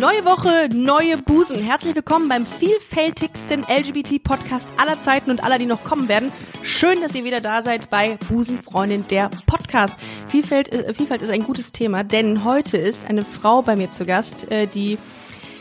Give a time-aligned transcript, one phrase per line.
[0.00, 1.62] Neue Woche, neue Busen.
[1.62, 6.32] Herzlich willkommen beim vielfältigsten LGBT-Podcast aller Zeiten und aller, die noch kommen werden.
[6.62, 9.94] Schön, dass ihr wieder da seid bei Busenfreundin der Podcast.
[10.26, 14.06] Vielfalt, äh, Vielfalt ist ein gutes Thema, denn heute ist eine Frau bei mir zu
[14.06, 14.96] Gast, äh, die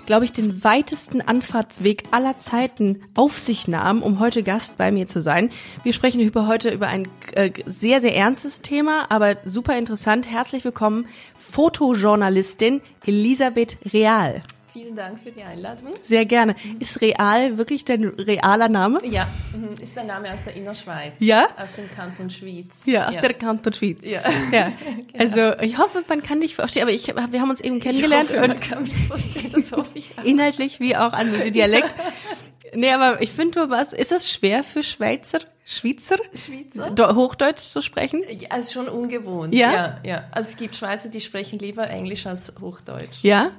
[0.10, 5.06] glaube ich, den weitesten Anfahrtsweg aller Zeiten auf sich nahm, um heute Gast bei mir
[5.06, 5.52] zu sein.
[5.84, 10.26] Wir sprechen über heute über ein äh, sehr, sehr ernstes Thema, aber super interessant.
[10.26, 11.06] Herzlich willkommen,
[11.38, 14.42] Fotojournalistin Elisabeth Real.
[14.82, 15.92] Vielen Dank für die Einladung.
[16.02, 16.56] Sehr gerne.
[16.80, 19.00] Ist Real wirklich dein realer Name?
[19.04, 21.16] Ja, mhm, ist der Name aus der Innerschweiz.
[21.20, 21.50] Ja?
[21.58, 22.68] Aus dem Kanton Schwyz.
[22.86, 24.00] Ja, aus der Kanton Schwyz.
[24.10, 24.22] Ja.
[24.54, 24.72] ja.
[25.18, 28.38] Also ich hoffe, man kann dich verstehen, aber ich, wir haben uns eben kennengelernt Ich
[28.38, 30.24] hoffe, man kann mich verstehen, das hoffe ich auch.
[30.24, 31.94] inhaltlich wie auch an dem Dialekt.
[32.76, 37.16] Nee, aber ich finde du was, ist es schwer für Schweizer, Schweizer, Schweizer?
[37.16, 38.24] Hochdeutsch zu sprechen?
[38.28, 39.54] Ja, es ist schon ungewohnt.
[39.54, 39.72] Ja?
[39.72, 40.00] ja?
[40.04, 43.20] Ja, Also es gibt Schweizer, die sprechen lieber Englisch als Hochdeutsch.
[43.22, 43.52] Ja?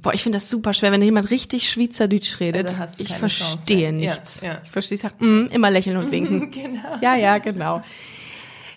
[0.00, 2.70] Boah, ich finde das super schwer, wenn jemand richtig Schweizerdeutsch redet.
[2.70, 3.92] Du ich verstehe Chance.
[3.92, 4.40] nichts.
[4.42, 4.60] Ja, ja.
[4.64, 6.50] Ich verstehe, ich sag, mm, immer lächeln und winken.
[6.60, 6.98] Genau.
[7.00, 7.82] Ja, ja, genau.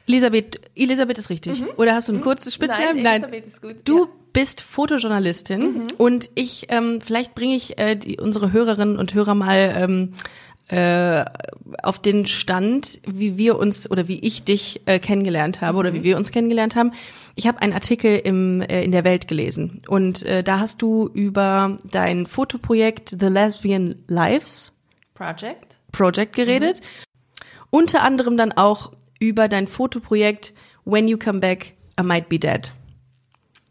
[0.07, 1.63] Elisabeth, Elisabeth ist richtig.
[1.77, 2.97] Oder hast du ein kurzes Spitznamen?
[2.97, 3.03] Mhm.
[3.03, 4.05] Nein, Elisabeth ist gut, Du ja.
[4.05, 4.09] Mhm.
[4.33, 9.73] bist Fotojournalistin und ich, ähm, vielleicht bringe ich äh, die, unsere Hörerinnen und Hörer mal
[9.77, 10.13] ähm,
[10.69, 11.23] äh,
[11.83, 15.95] auf den Stand, wie wir uns oder wie ich dich äh, kennengelernt habe oder Mhm.
[15.95, 16.91] wie wir uns kennengelernt haben.
[17.35, 21.09] Ich habe einen Artikel im, äh, in der Welt gelesen und äh, da hast du
[21.13, 24.71] über dein Fotoprojekt The Lesbian Lives
[25.13, 25.77] Project.
[25.91, 26.81] Project geredet.
[27.69, 28.91] Unter anderem dann auch
[29.27, 30.53] über dein Fotoprojekt
[30.85, 32.71] When You Come Back, I Might Be Dead.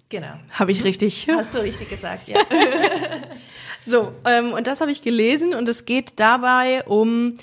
[0.08, 0.32] Genau.
[0.50, 1.28] Habe ich richtig?
[1.36, 2.38] Hast du richtig gesagt, ja.
[3.84, 7.34] So, ähm, und das habe ich gelesen und es geht dabei um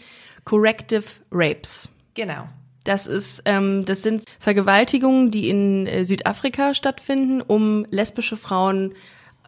[0.45, 1.89] Corrective Rapes.
[2.13, 2.47] genau.
[2.85, 8.95] Das ist, ähm, das sind Vergewaltigungen, die in äh, Südafrika stattfinden, um lesbische Frauen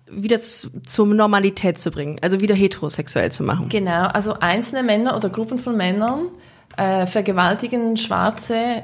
[0.06, 3.70] wieder zu, zur Normalität zu bringen, also wieder heterosexuell zu machen.
[3.70, 6.30] Genau, also einzelne Männer oder Gruppen von Männern
[6.78, 8.84] äh, vergewaltigen schwarze,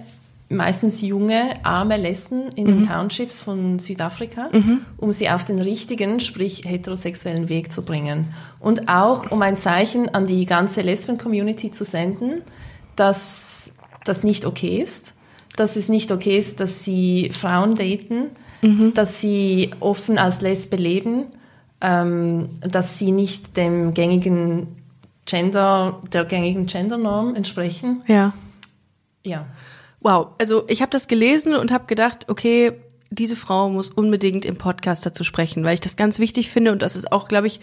[0.50, 4.50] meistens junge, arme Lesben in den Townships von Südafrika,
[4.98, 8.30] um sie auf den richtigen, sprich heterosexuellen Weg zu bringen.
[8.60, 12.44] Und auch um ein Zeichen an die ganze Lesben-Community zu senden,
[12.96, 13.74] dass
[14.06, 15.16] das nicht okay ist,
[15.58, 18.30] dass es nicht okay ist, dass sie Frauen daten,
[18.94, 21.26] dass sie offen als Lesbe leben,
[21.82, 24.68] ähm, dass sie nicht dem gängigen
[25.28, 28.02] Gender, der gängigen Gendernorm entsprechen.
[28.08, 28.34] Ja.
[29.24, 29.46] Ja.
[30.00, 32.74] Wow, also ich habe das gelesen und habe gedacht, okay,
[33.10, 36.82] diese Frau muss unbedingt im Podcast dazu sprechen, weil ich das ganz wichtig finde und
[36.82, 37.60] das ist auch, glaube ich,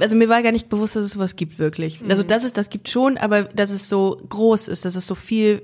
[0.00, 2.00] also mir war gar nicht bewusst, dass es sowas gibt wirklich.
[2.08, 5.14] Also das ist, das gibt schon, aber dass es so groß ist, dass es so
[5.14, 5.62] viel,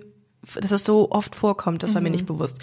[0.60, 2.59] dass es so oft vorkommt, das war mir nicht bewusst.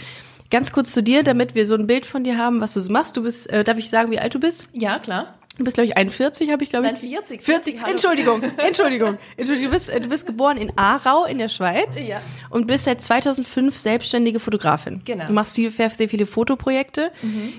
[0.52, 2.92] Ganz kurz zu dir, damit wir so ein Bild von dir haben, was du so
[2.92, 3.16] machst.
[3.16, 4.70] Du bist, äh, darf ich sagen, wie alt du bist?
[4.74, 5.39] Ja, klar.
[5.60, 6.94] Du bist, glaube ich, 41, habe ich, glaube ich.
[6.94, 7.42] Nein, 40.
[7.44, 7.92] 40, Hallo.
[7.92, 9.18] Entschuldigung, Entschuldigung.
[9.36, 9.66] Entschuldigung.
[9.72, 12.22] Du bist, äh, du bist geboren in Aarau in der Schweiz Ja.
[12.50, 15.02] und bist seit 2005 selbstständige Fotografin.
[15.04, 15.24] Genau.
[15.26, 15.28] Mhm.
[15.28, 17.12] Du machst viel, sehr viele Fotoprojekte.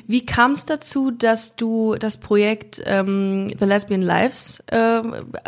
[0.06, 5.03] Wie kam es dazu, dass du das Projekt ähm, The Lesbian Lives äh,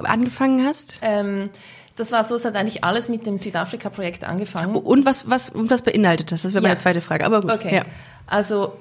[0.04, 0.98] angefangen hast?
[1.00, 1.48] Ähm,
[1.96, 4.76] das war so, es hat eigentlich alles mit dem Südafrika-Projekt angefangen.
[4.76, 6.42] Und was, was, und was beinhaltet das?
[6.42, 6.69] Das wäre Ja.
[6.69, 7.24] meine zweite Frage.
[7.24, 7.50] Aber gut.
[7.50, 7.76] Okay.
[7.76, 7.82] Ja.
[8.26, 8.74] Also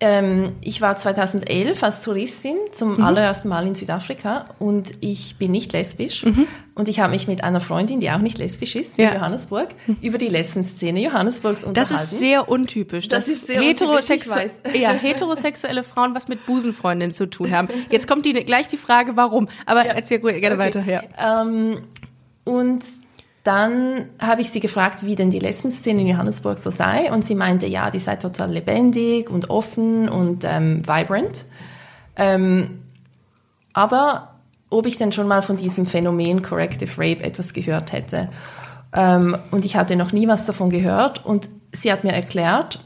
[0.00, 3.02] ähm, ich war 2011 als Touristin zum Mhm.
[3.04, 6.24] allerersten Mal in Südafrika und ich bin nicht lesbisch.
[6.76, 9.04] Und ich habe mich mit einer Freundin, die auch nicht lesbisch ist, Mhm.
[9.04, 9.10] Ja.
[9.10, 9.68] in Johannesburg,
[10.00, 11.94] über die Lesbenszene Johannesburgs Das unterhalten.
[12.04, 13.08] ist sehr untypisch.
[13.08, 13.60] Das dass ist sehr
[14.30, 14.52] weiß.
[14.80, 17.68] Ja, heterosexuelle Frauen was mit Busenfreundinnen zu tun haben.
[17.90, 19.48] Jetzt kommt die, gleich die Frage, warum.
[19.66, 20.58] Aber erzähl gerne Okay.
[20.58, 20.84] weiter.
[20.86, 21.42] Ja.
[21.42, 21.78] Ähm,
[22.44, 22.82] und
[23.48, 27.10] dann habe ich sie gefragt, wie denn die Lesbenszene in Johannesburg so sei.
[27.10, 31.46] Und sie meinte, ja, die sei total lebendig und offen und ähm, vibrant.
[32.16, 32.82] Ähm,
[33.72, 34.34] aber
[34.68, 38.28] ob ich denn schon mal von diesem Phänomen Corrective Rape etwas gehört hätte.
[38.92, 41.24] Ähm, und ich hatte noch nie was davon gehört.
[41.24, 42.80] Und sie hat mir erklärt,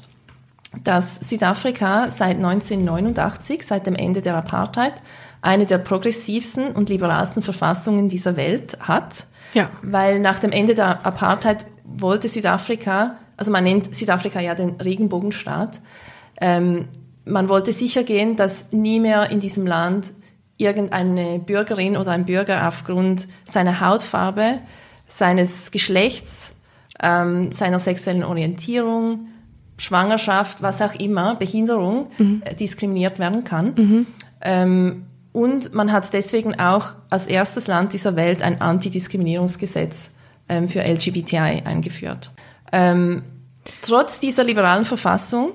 [0.85, 4.95] dass Südafrika seit 1989, seit dem Ende der Apartheid,
[5.43, 9.27] eine der progressivsten und liberalsten Verfassungen dieser Welt hat.
[9.55, 9.69] Ja.
[9.83, 15.81] Weil nach dem Ende der Apartheid wollte Südafrika, also man nennt Südafrika ja den Regenbogenstaat,
[16.41, 16.89] ähm,
[17.25, 20.13] man wollte sicher gehen, dass nie mehr in diesem Land
[20.57, 24.61] irgendeine Bürgerin oder ein Bürger aufgrund seiner Hautfarbe,
[25.07, 26.55] seines Geschlechts,
[27.01, 29.29] ähm, seiner sexuellen Orientierung,
[29.77, 32.09] Schwangerschaft, was auch immer, Behinderung
[32.45, 34.07] äh, diskriminiert werden kann.
[34.41, 40.11] Ähm, und man hat deswegen auch als erstes Land dieser Welt ein Antidiskriminierungsgesetz
[40.49, 42.31] ähm, für LGBTI eingeführt.
[42.71, 43.23] Ähm,
[43.81, 45.55] trotz dieser liberalen Verfassung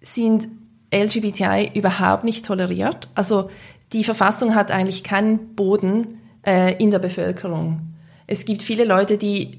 [0.00, 0.48] sind
[0.92, 3.08] LGBTI überhaupt nicht toleriert.
[3.14, 3.50] Also
[3.92, 7.80] die Verfassung hat eigentlich keinen Boden äh, in der Bevölkerung.
[8.26, 9.58] Es gibt viele Leute, die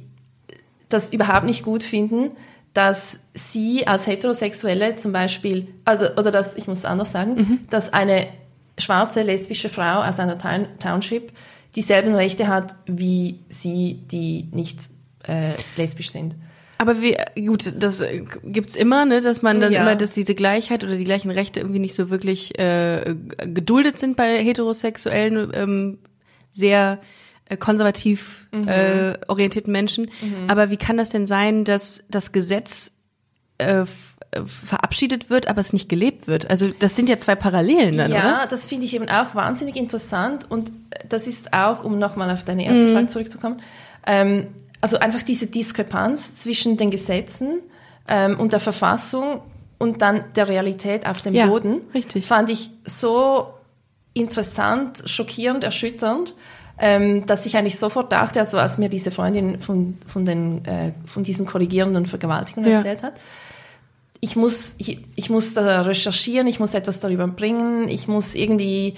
[0.89, 2.31] das überhaupt nicht gut finden,
[2.73, 7.91] dass sie als Heterosexuelle zum Beispiel, also, oder dass, ich muss es anders sagen, dass
[7.91, 8.27] eine
[8.81, 11.31] schwarze lesbische Frau aus einer Town Township
[11.75, 14.79] dieselben Rechte hat wie sie, die nicht
[15.27, 16.35] äh, lesbisch sind.
[16.77, 18.03] Aber wie, gut, das
[18.43, 19.83] gibt's immer, ne, dass man dann Ja.
[19.83, 24.17] immer, dass diese Gleichheit oder die gleichen Rechte irgendwie nicht so wirklich äh, geduldet sind
[24.17, 25.99] bei heterosexuellen, ähm,
[26.49, 26.99] sehr
[27.45, 30.09] äh, konservativ äh, orientierten Menschen.
[30.47, 32.93] Aber wie kann das denn sein, dass das Gesetz
[33.59, 33.85] äh,
[34.45, 36.49] verabschiedet wird, aber es nicht gelebt wird?
[36.49, 38.47] Also das sind ja zwei Parallelen dann, ja, oder?
[38.49, 40.71] das finde ich eben auch wahnsinnig interessant und
[41.09, 43.61] das ist auch, um nochmal auf deine erste Frage zurückzukommen,
[44.07, 44.47] ähm,
[44.79, 47.59] also einfach diese Diskrepanz zwischen den Gesetzen
[48.07, 49.41] ähm, und der Verfassung
[49.77, 52.25] und dann der Realität auf dem Ja, Boden, richtig.
[52.25, 53.47] fand ich so
[54.13, 56.35] interessant, schockierend, erschütternd,
[56.77, 60.93] ähm, dass ich eigentlich sofort dachte, also als mir diese Freundin von, von, den, äh,
[61.05, 62.77] von diesen korrigierenden Vergewaltigungen Ja.
[62.77, 63.13] erzählt hat,
[64.21, 68.93] ich muss, ich, ich muss da recherchieren, ich muss etwas darüber bringen, ich muss irgendwie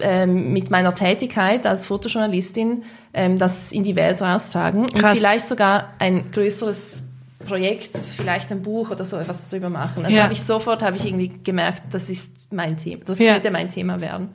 [0.00, 2.84] ähm, mit meiner Tätigkeit als Fotojournalistin
[3.14, 5.18] ähm, das in die Welt raustragen und Krass.
[5.18, 7.04] vielleicht sogar ein größeres
[7.46, 10.04] Projekt, vielleicht ein Buch oder so etwas drüber machen.
[10.04, 10.24] Also Ja.
[10.24, 13.34] habe ich sofort habe ich irgendwie gemerkt, das ist mein Thema, das Ja.
[13.34, 14.28] könnte mein Thema werden.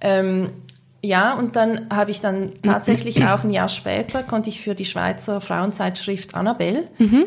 [0.00, 0.50] Ähm,
[1.06, 4.84] ja, und dann habe ich dann tatsächlich auch ein Jahr später, konnte ich für die
[4.84, 6.84] Schweizer Frauenzeitschrift Annabelle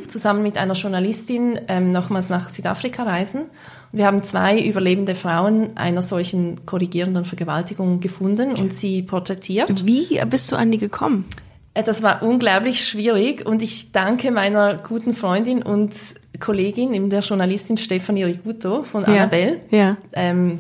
[0.07, 3.43] zusammen mit einer Journalistin ähm, nochmals nach Südafrika reisen.
[3.91, 9.85] Und wir haben zwei überlebende Frauen einer solchen korrigierenden Vergewaltigung gefunden und sie porträtiert.
[9.85, 11.25] Wie bist du an die gekommen?
[11.73, 15.93] Äh, Das war unglaublich schwierig und ich danke meiner guten Freundin und
[16.39, 19.59] Kollegin, eben der Journalistin Stefanie Riguto von Annabelle.
[19.71, 19.97] Ja.
[20.13, 20.59] Ähm,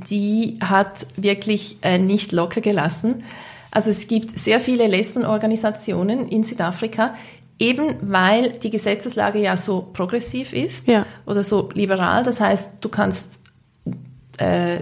[0.00, 3.24] die hat wirklich äh, nicht locker gelassen.
[3.70, 7.14] Also es gibt sehr viele Lesbenorganisationen in Südafrika,
[7.58, 11.06] eben weil die Gesetzeslage ja so progressiv ist Ja.
[11.26, 12.22] oder so liberal.
[12.24, 13.40] Das heißt, du kannst
[14.38, 14.80] äh,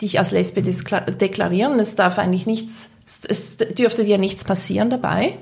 [0.00, 1.78] dich als Lesbe deklarieren.
[1.80, 2.90] Es darf eigentlich nichts,
[3.28, 5.34] es dürfte dir nichts passieren dabei.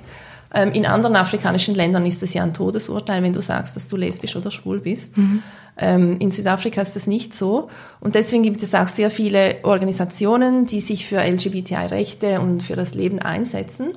[0.55, 3.97] Ähm, in anderen afrikanischen Ländern ist es ja ein Todesurteil, wenn du sagst, dass du
[3.97, 5.15] lesbisch oder schwul bist.
[5.77, 7.69] Ähm, in Südafrika ist das nicht so.
[8.01, 12.95] Und deswegen gibt es auch sehr viele Organisationen, die sich für LGBTI-Rechte und für das
[12.95, 13.97] Leben einsetzen.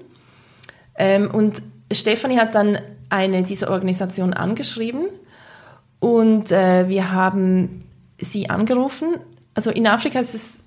[0.96, 1.62] Ähm, und
[1.92, 2.78] Stefanie hat dann
[3.10, 5.08] eine dieser Organisationen angeschrieben
[6.00, 7.80] und äh, wir haben
[8.18, 9.16] sie angerufen.
[9.54, 10.61] Also in Afrika ist es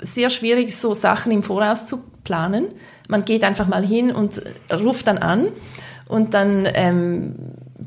[0.00, 2.68] sehr schwierig, so Sachen im Voraus zu planen.
[3.08, 4.42] Man geht einfach mal hin und
[4.72, 5.48] ruft dann an
[6.08, 7.34] und dann ähm,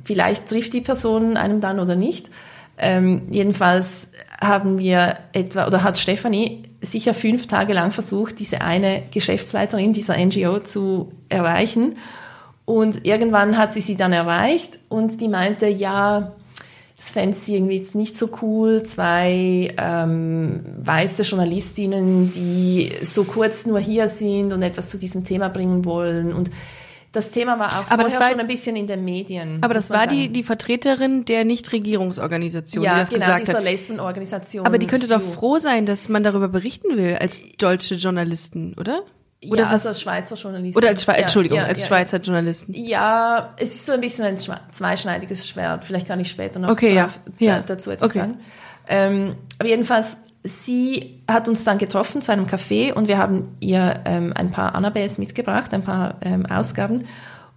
[0.03, 2.29] vielleicht trifft die Person einem dann oder nicht.
[2.77, 4.09] Ähm, jedenfalls
[4.41, 10.17] haben wir etwa, oder hat Stefanie sicher fünf Tage lang versucht, diese eine Geschäftsleiterin dieser
[10.17, 11.97] NGO zu erreichen.
[12.65, 16.31] Und irgendwann hat sie sie dann erreicht und die meinte, ja,
[17.03, 23.65] das fände sie irgendwie jetzt nicht so cool, zwei ähm, weiße Journalistinnen, die so kurz
[23.65, 26.31] nur hier sind und etwas zu diesem Thema bringen wollen.
[26.33, 26.49] Und
[27.11, 29.57] das Thema war auch Aber das vorher war- schon ein bisschen in den Medien.
[29.61, 33.63] Aber das war die, die Vertreterin der Nichtregierungsorganisation, ja, die das genau, gesagt dieser hat.
[33.65, 34.65] Lesbenorganisation.
[34.65, 39.03] Aber die könnte doch froh sein, dass man darüber berichten will als deutsche Journalisten, oder?
[39.49, 39.73] Oder ja, was?
[39.73, 40.77] also als Schweizer Journalistin.
[40.77, 42.73] oder als Schwe Ja, Entschuldigung, ja, als Schweizer Journalisten.
[42.73, 44.37] Ja, es ist so ein bisschen ein
[44.71, 45.85] zweischneidiges Schwert.
[45.85, 47.05] Vielleicht kann ich später noch Okay, ja.
[47.05, 47.57] auf- Ja.
[47.59, 48.19] da- dazu etwas Okay.
[48.19, 48.37] sagen.
[48.87, 54.01] Ähm, aber jedenfalls, sie hat uns dann getroffen zu einem Café und wir haben ihr
[54.05, 57.05] ähm, ein paar Annabelles mitgebracht, ein paar ähm, Ausgaben.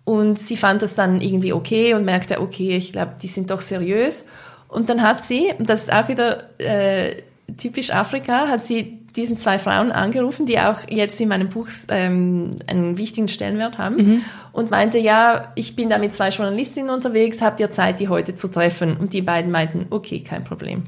[0.05, 3.61] Und sie fand das dann irgendwie okay und merkte, okay, ich glaube, die sind doch
[3.61, 4.25] seriös.
[4.69, 7.23] Und dann hat sie, und das ist auch wieder äh,
[7.57, 12.57] typisch Afrika, hat sie diesen zwei Frauen angerufen, die auch jetzt in meinem Buch ähm,
[12.67, 17.59] einen wichtigen Stellenwert haben und meinte, ja, ich bin da mit zwei Journalistinnen unterwegs, habt
[17.61, 18.97] ihr Zeit, die heute zu treffen?
[18.97, 20.85] Und die beiden meinten, okay, kein Problem.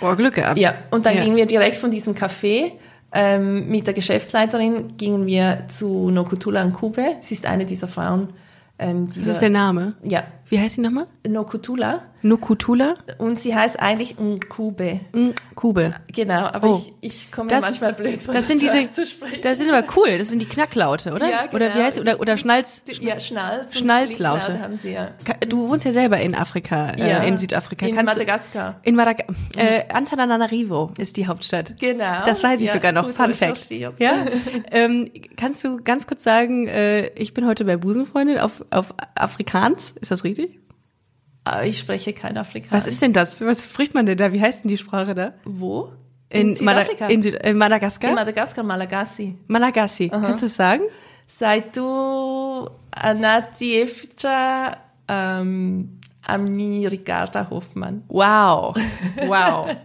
[0.00, 0.58] Oh, Glück gehabt.
[0.58, 1.22] Ja, und dann Ja.
[1.24, 2.72] gingen wir direkt von diesem Café
[3.12, 7.16] ähm, mit der Geschäftsleiterin, gingen wir zu Nokutula Nkube.
[7.20, 8.28] Sie ist eine dieser Frauen.
[8.78, 9.94] Ähm, die Das ist der Name.
[10.02, 11.06] Ja, Wie heißt sie nochmal?
[11.26, 12.02] Nokutula.
[12.28, 12.94] Nukutula?
[13.18, 15.00] Und sie heißt eigentlich Nkube.
[15.54, 15.94] Kube.
[16.12, 16.82] Genau, aber Oh.
[17.00, 19.40] ich, ich komme mir manchmal blöd vor, das sind so diese, auszusprechen.
[19.42, 21.30] das sind aber cool, das sind die Knacklaute, oder?
[21.30, 21.78] Ja, Oder genau.
[21.78, 22.82] wie heißt oder oder Schnalz?
[23.00, 23.76] Ja, Schnalz.
[23.78, 24.60] Schnalzlaute.
[24.60, 25.10] Haben sie ja.
[25.48, 27.22] Du wohnst ja selber in Afrika, Ja.
[27.22, 27.86] äh, in Südafrika.
[27.86, 28.80] In Kannst Madagaskar.
[28.82, 29.34] In Madagaskar.
[29.56, 31.74] Äh, Antananarivo ist die Hauptstadt.
[31.80, 32.24] Genau.
[32.26, 33.08] Das weiß ich Ja, sogar noch.
[33.10, 33.70] Fun Fact.
[33.70, 33.92] Ja.
[34.70, 39.94] ähm, kannst du ganz kurz sagen, äh, ich bin heute bei Busenfreundin auf, auf Afrikaans?
[40.00, 40.58] Ist das richtig?
[41.46, 42.72] Aber ich spreche kein Afrikaner.
[42.72, 43.40] Was ist denn das?
[43.40, 44.32] Was spricht man denn da?
[44.32, 45.34] Wie heißt denn die Sprache da?
[45.44, 45.92] Wo?
[46.28, 47.06] In, Mada- Südafrika.
[47.06, 48.10] in, in Madagaskar?
[48.10, 49.38] In Madagaskar, Malagasy.
[49.46, 50.08] Malagasy.
[50.08, 50.82] Kannst du es sagen?
[51.28, 54.76] Seit du Anati Efcha
[55.06, 58.02] ähm, Amni Ricarda Hoffmann.
[58.08, 58.74] Wow.
[59.26, 59.68] Wow.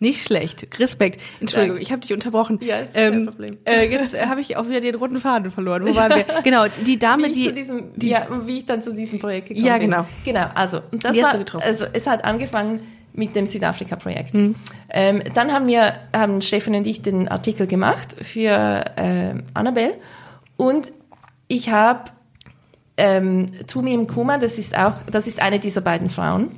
[0.00, 0.78] Nicht schlecht.
[0.78, 1.20] Respekt.
[1.40, 1.82] Entschuldigung, Danke.
[1.82, 2.60] ich habe dich unterbrochen.
[2.62, 3.56] Ja, ist kein Problem.
[3.64, 5.84] Äh, jetzt äh, habe ich auch wieder den roten Faden verloren.
[5.86, 6.24] Wo waren wir?
[6.44, 9.48] Genau, die Dame, Wie ich, die, diesem, die ja, wie ich dann zu diesem Projekt
[9.48, 9.90] gekommen Ja, bin.
[9.90, 10.06] genau.
[10.24, 11.64] Genau, also, das hast war, du getroffen?
[11.66, 12.80] also es hat angefangen
[13.12, 14.34] mit dem Südafrika-Projekt.
[14.34, 14.54] Mhm.
[14.90, 19.94] Ähm, dann haben wir, haben Stefan und ich den Artikel gemacht für äh, Annabelle
[20.56, 20.92] und
[21.48, 22.10] ich habe
[22.96, 26.50] ähm, Tumi Mkuma, das ist auch, das ist eine dieser beiden Frauen,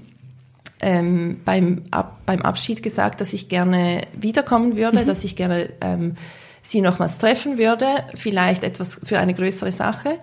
[0.80, 6.14] ähm, beim, Ab, beim Abschied gesagt, dass ich gerne wiederkommen würde, dass ich gerne ähm,
[6.62, 10.18] sie nochmals treffen würde, vielleicht etwas für eine größere Sache.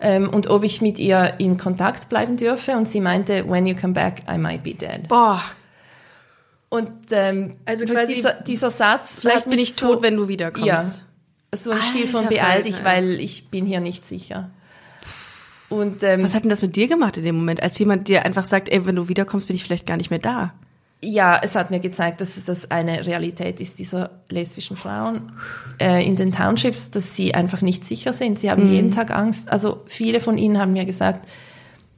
[0.00, 2.72] Ähm, und ob ich mit ihr in Kontakt bleiben dürfe.
[2.72, 5.08] Und sie meinte, when you come back, I might be dead.
[5.08, 5.42] boah,
[6.68, 9.16] Und ähm, Also quasi, dieser, dieser Satz.
[9.20, 10.66] vielleicht bin ich so, tot, wenn du wiederkommst.
[10.66, 14.50] Ja, so im Stil von Alter beeil dich, weil ich bin hier nicht sicher.
[15.68, 18.24] Und ähm, Was hat denn das mit dir gemacht in dem Moment, als jemand dir
[18.24, 20.52] einfach sagt, ey, wenn du wiederkommst, bin ich vielleicht gar nicht mehr da?
[21.02, 25.32] Ja, es hat mir gezeigt, dass es das eine Realität ist dieser lesbischen Frauen
[25.78, 28.38] äh, in den Townships, dass sie einfach nicht sicher sind.
[28.38, 29.50] Sie haben jeden Tag Angst.
[29.50, 31.28] Also viele von ihnen haben mir gesagt,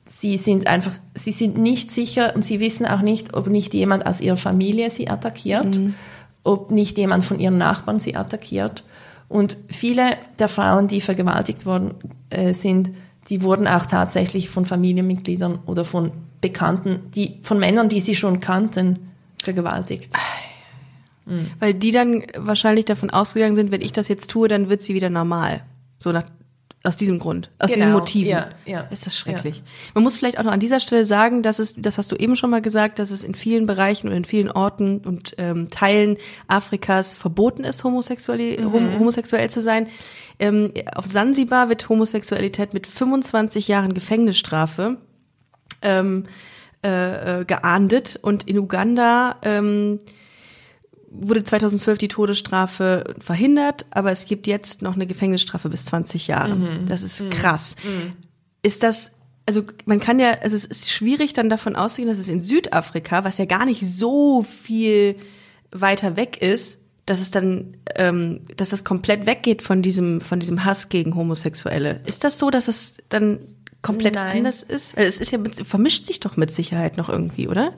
[0.08, 4.04] sie sind einfach, sie sind nicht sicher und sie wissen auch nicht, ob nicht jemand
[4.04, 5.78] aus ihrer Familie sie attackiert,
[6.42, 8.84] ob nicht jemand von ihren Nachbarn sie attackiert.
[9.28, 11.94] Und viele der Frauen, die vergewaltigt worden
[12.30, 12.90] äh, sind,
[13.28, 18.40] die wurden auch tatsächlich von Familienmitgliedern oder von Bekannten, die, von Männern, die sie schon
[18.40, 19.10] kannten,
[19.42, 20.12] vergewaltigt.
[21.60, 24.94] Weil die dann wahrscheinlich davon ausgegangen sind, wenn ich das jetzt tue, dann wird sie
[24.94, 25.62] wieder normal.
[25.98, 26.24] So nach,
[26.84, 28.30] aus diesem Grund, aus diesen Genau, Motiven.
[28.30, 29.62] ja, ja, Ist das schrecklich.
[29.94, 32.36] Man muss vielleicht auch noch an dieser Stelle sagen, dass es, das hast du eben
[32.36, 36.16] schon mal gesagt, dass es in vielen Bereichen und in vielen Orten und ähm, Teilen
[36.46, 38.72] Afrikas verboten ist, homosexuell, Mhm.
[38.72, 39.88] hom homosexuell zu sein.
[40.38, 44.98] Ähm, auf Sansibar wird Homosexualität mit 25 Jahren Gefängnisstrafe
[45.82, 46.24] ähm,
[46.84, 49.98] äh, äh, geahndet und in Uganda ähm,
[51.10, 56.56] wurde 2012 die Todesstrafe verhindert, aber es gibt jetzt noch eine Gefängnisstrafe bis 20 Jahre.
[56.56, 56.86] Mhm.
[56.86, 57.76] Das ist krass.
[58.62, 59.12] Ist das,
[59.46, 63.24] also man kann ja, also es ist schwierig dann davon auszugehen, dass es in Südafrika,
[63.24, 65.16] was ja gar nicht so viel
[65.70, 70.64] weiter weg ist, dass es dann, ähm, dass das komplett weggeht von diesem, von diesem
[70.64, 72.02] Hass gegen Homosexuelle.
[72.06, 73.38] Ist das so, dass es dann
[73.80, 74.38] komplett Nein.
[74.38, 74.96] anders ist?
[74.96, 77.72] Weil es ist ja, vermischt sich doch mit Sicherheit noch irgendwie, oder?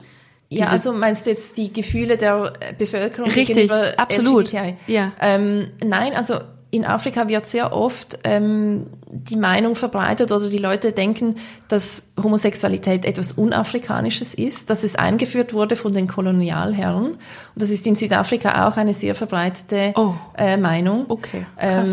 [0.53, 4.51] Ja, also meinst du jetzt die Gefühle der äh, Bevölkerung Richtig, gegenüber absolut.
[4.53, 4.75] LGBTI?
[4.87, 5.13] Ja.
[5.21, 6.39] Ähm, nein, also
[6.71, 11.35] in Afrika wird sehr oft ähm, die Meinung verbreitet oder die Leute denken,
[11.67, 17.11] dass Homosexualität etwas Unafrikanisches ist, dass es eingeführt wurde von den Kolonialherren.
[17.13, 17.17] Und
[17.55, 20.13] das ist in Südafrika auch eine sehr verbreitete Oh.
[20.37, 21.05] äh, Meinung.
[21.09, 21.85] Okay, Ähm.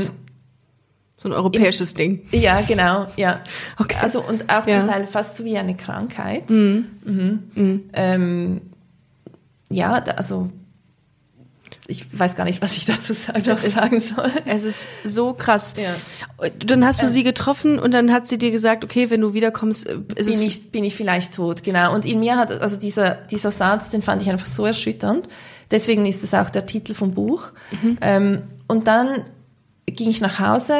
[1.20, 2.22] So ein europäisches Ding.
[2.30, 3.40] Ja, genau, ja.
[3.78, 3.96] Okay.
[4.00, 4.80] Also und auch Ja.
[4.80, 6.48] zum Teil fast so wie eine Krankheit.
[6.48, 7.88] Mhm.
[7.92, 8.60] Ähm,
[9.70, 10.50] ja, also
[11.90, 13.14] ich weiß gar nicht, was ich dazu
[13.46, 14.30] noch sagen soll.
[14.44, 15.74] Es ist so krass.
[15.76, 15.94] Ja.
[16.64, 19.88] Dann hast du sie getroffen und dann hat sie dir gesagt, okay, wenn du wiederkommst,
[19.88, 21.94] äh, ist es Bin ich, bin ich vielleicht tot, genau.
[21.94, 25.28] Und in mir hat, also dieser, dieser Satz, den fand ich einfach so erschütternd.
[25.70, 27.52] Deswegen ist es auch der Titel vom Buch.
[28.02, 29.24] Ähm, und dann
[29.86, 30.74] ging ich nach Hause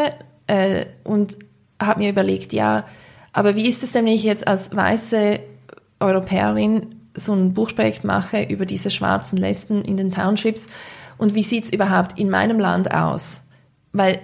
[0.49, 1.39] äh, und
[1.81, 2.85] habe mir überlegt, ja,
[3.33, 5.39] aber wie ist es denn, wenn ich jetzt als weiße
[6.01, 10.69] Europäerin so ein Buchprojekt mache über diese schwarzen Lesben in den Townships
[11.19, 13.43] und wie sieht's überhaupt in meinem Land aus?
[13.93, 14.19] Weil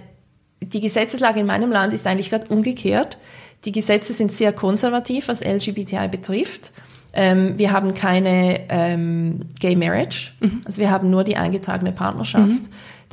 [0.61, 3.17] die Gesetzeslage in meinem Land ist eigentlich gerade umgekehrt.
[3.65, 6.71] Die Gesetze sind sehr konservativ, was LGBTI betrifft.
[7.13, 10.31] Ähm, wir haben keine ähm, Gay Marriage,
[10.65, 12.63] also wir haben nur die eingetragene Partnerschaft.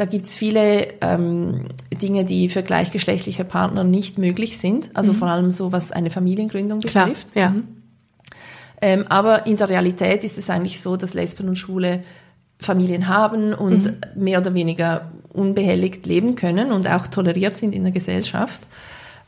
[0.03, 5.53] Da gibt's viele ähm, Dinge, die für gleichgeschlechtliche Partner nicht möglich sind, also vor allem
[5.53, 7.07] so, was eine Familiengründung klar.
[7.07, 7.37] betrifft.
[7.37, 7.55] Ja.
[8.81, 12.03] Ähm, aber in der Realität ist es eigentlich so, dass Lesben und Schwule
[12.59, 17.93] Familien haben und mehr oder weniger unbehelligt leben können und auch toleriert sind in der
[17.93, 18.61] Gesellschaft.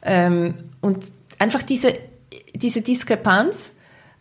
[0.02, 1.04] Ähm, und
[1.38, 1.94] einfach diese,
[2.52, 3.70] diese Diskrepanz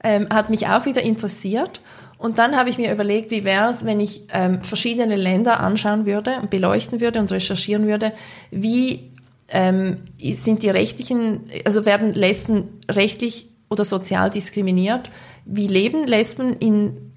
[0.04, 1.82] ähm, hat mich auch wieder interessiert.
[2.24, 6.06] Und dann habe ich mir überlegt, wie wäre es, wenn ich ähm, verschiedene Länder anschauen
[6.06, 8.14] würde beleuchten würde und recherchieren würde,
[8.50, 9.12] wie
[9.50, 15.10] ähm, sind die rechtlichen, also werden Lesben rechtlich oder sozial diskriminiert?
[15.44, 17.12] Wie leben Lesben in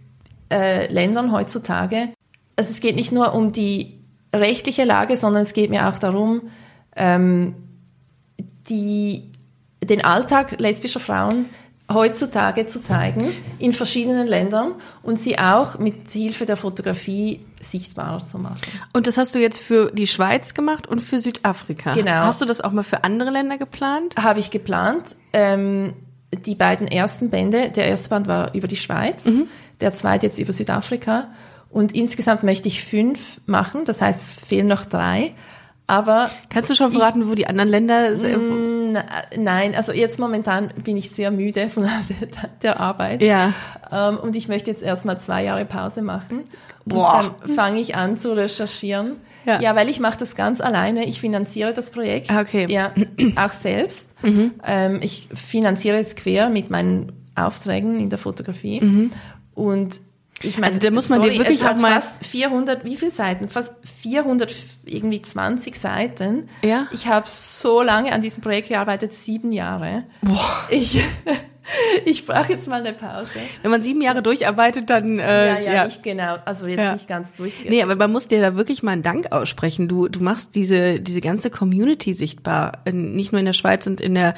[0.51, 2.09] äh, Ländern heutzutage?
[2.57, 4.01] Also es geht nicht nur um die
[4.35, 6.51] rechtliche Lage, sondern es geht mir auch darum,
[6.97, 7.55] ähm,
[8.69, 9.31] die,
[9.85, 11.45] den Alltag lesbischer Frauen
[11.93, 18.38] heutzutage zu zeigen in verschiedenen Ländern und sie auch mit Hilfe der Fotografie sichtbarer zu
[18.38, 18.59] machen.
[18.93, 21.93] Und das hast du jetzt für die Schweiz gemacht und für Südafrika.
[21.93, 22.11] Genau.
[22.11, 24.14] Hast du das auch mal für andere Länder geplant?
[24.16, 25.16] Habe ich geplant.
[25.33, 25.95] Ähm,
[26.45, 29.47] die beiden ersten Bände, der erste Band war über die Schweiz, mhm.
[29.81, 31.28] der zweite jetzt über Südafrika.
[31.71, 35.35] Und insgesamt möchte ich fünf machen, das heißt, es fehlen noch drei.
[35.87, 38.99] Aber kannst du schon verraten, ich, wo die anderen Länder sind?
[39.37, 43.23] Nein, also jetzt momentan bin ich sehr müde von der, der Arbeit.
[43.23, 43.52] Ja.
[43.93, 46.45] Ähm, und ich möchte jetzt erstmal zwei Jahre Pause machen.
[46.85, 47.21] Boah.
[47.21, 49.16] Und dann fange ich an zu recherchieren.
[49.45, 51.07] Ja, ja weil ich mache das ganz alleine.
[51.07, 52.31] Ich finanziere das Projekt.
[52.31, 52.66] Ah, okay.
[52.69, 52.93] Ja,
[53.37, 54.11] auch selbst.
[54.23, 54.55] Mhm.
[54.66, 58.81] Ähm, ich finanziere es quer mit meinen Aufträgen in der Fotografie.
[58.81, 59.11] Mhm.
[59.55, 60.00] Und
[60.43, 62.85] ich meine, also da muss man sorry, dir wirklich es hat auch mal fast 400,
[62.85, 63.49] wie viele Seiten?
[63.49, 66.49] Fast 400 irgendwie 20 Seiten.
[66.62, 66.88] Ja.
[66.93, 70.05] Ich habe so lange an diesem Projekt gearbeitet, sieben Jahre.
[70.23, 70.66] Boah.
[70.69, 71.00] Ich
[72.05, 73.31] ich brauche jetzt mal eine Pause.
[73.62, 75.85] Wenn man sieben Jahre durcharbeitet, dann äh, ja, ja, ja.
[75.87, 76.93] nicht genau, also jetzt ja.
[76.93, 77.55] nicht ganz durch.
[77.69, 79.88] Nee, aber man muss dir da wirklich mal einen Dank aussprechen.
[79.88, 84.14] Du du machst diese diese ganze Community sichtbar, nicht nur in der Schweiz und in
[84.14, 84.35] der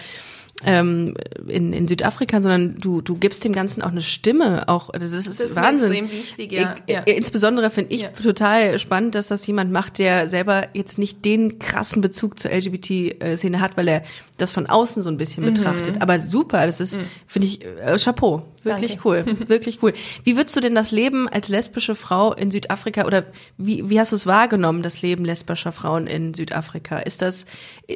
[0.65, 1.15] ähm,
[1.47, 4.69] in, in Südafrika, sondern du, du gibst dem Ganzen auch eine Stimme.
[4.69, 5.93] Auch das ist, das ist Wahnsinn.
[5.93, 6.75] extrem wichtig, ja.
[6.87, 7.01] Ich, ja.
[7.03, 8.09] Insbesondere finde ich ja.
[8.09, 13.61] total spannend, dass das jemand macht, der selber jetzt nicht den krassen Bezug zur LGBT-Szene
[13.61, 14.03] hat, weil er
[14.37, 15.55] das von außen so ein bisschen mhm.
[15.55, 16.03] betrachtet.
[16.03, 17.05] Aber super, das ist, mhm.
[17.29, 18.45] finde ich, äh, Chapeau.
[18.65, 19.09] Wirklich Danke.
[19.09, 19.39] cool.
[19.49, 19.95] Wirklich cool.
[20.25, 24.11] Wie würdest du denn das Leben als lesbische Frau in Südafrika oder wie, wie hast
[24.11, 26.99] du es wahrgenommen, das Leben lesbischer Frauen in Südafrika?
[26.99, 27.47] Ist das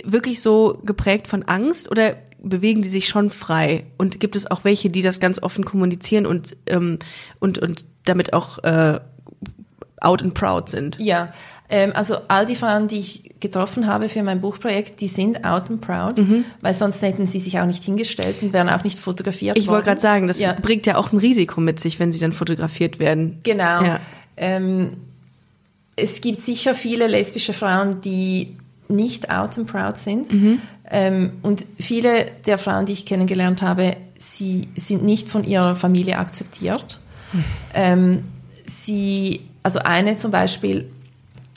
[0.04, 3.84] wirklich so geprägt von Angst oder bewegen die sich schon frei?
[3.99, 6.99] Und gibt es auch welche, die das ganz offen kommunizieren und, ähm,
[7.38, 9.00] und, und damit auch äh,
[10.00, 10.99] out and proud sind?
[10.99, 11.32] Ja,
[11.69, 15.71] ähm, also all die Frauen, die ich getroffen habe für mein Buchprojekt, die sind out
[15.71, 16.45] and proud, mhm.
[16.60, 19.67] weil sonst hätten sie sich auch nicht hingestellt und wären auch nicht fotografiert ich worden.
[19.67, 20.52] Ich wollte gerade sagen, das ja.
[20.52, 23.40] bringt ja auch ein Risiko mit sich, wenn sie dann fotografiert werden.
[23.43, 23.82] Genau.
[23.82, 24.00] Ja.
[24.36, 24.99] Ähm,
[25.97, 28.56] es gibt sicher viele lesbische Frauen, die
[28.88, 30.32] nicht out and proud sind.
[30.32, 30.60] Mhm.
[30.93, 36.19] Ähm, und viele der Frauen, die ich kennengelernt habe, sie sind nicht von ihrer Familie
[36.19, 37.00] akzeptiert.
[37.33, 37.45] Mhm.
[37.75, 38.25] Ähm,
[38.67, 40.91] sie, also eine zum Beispiel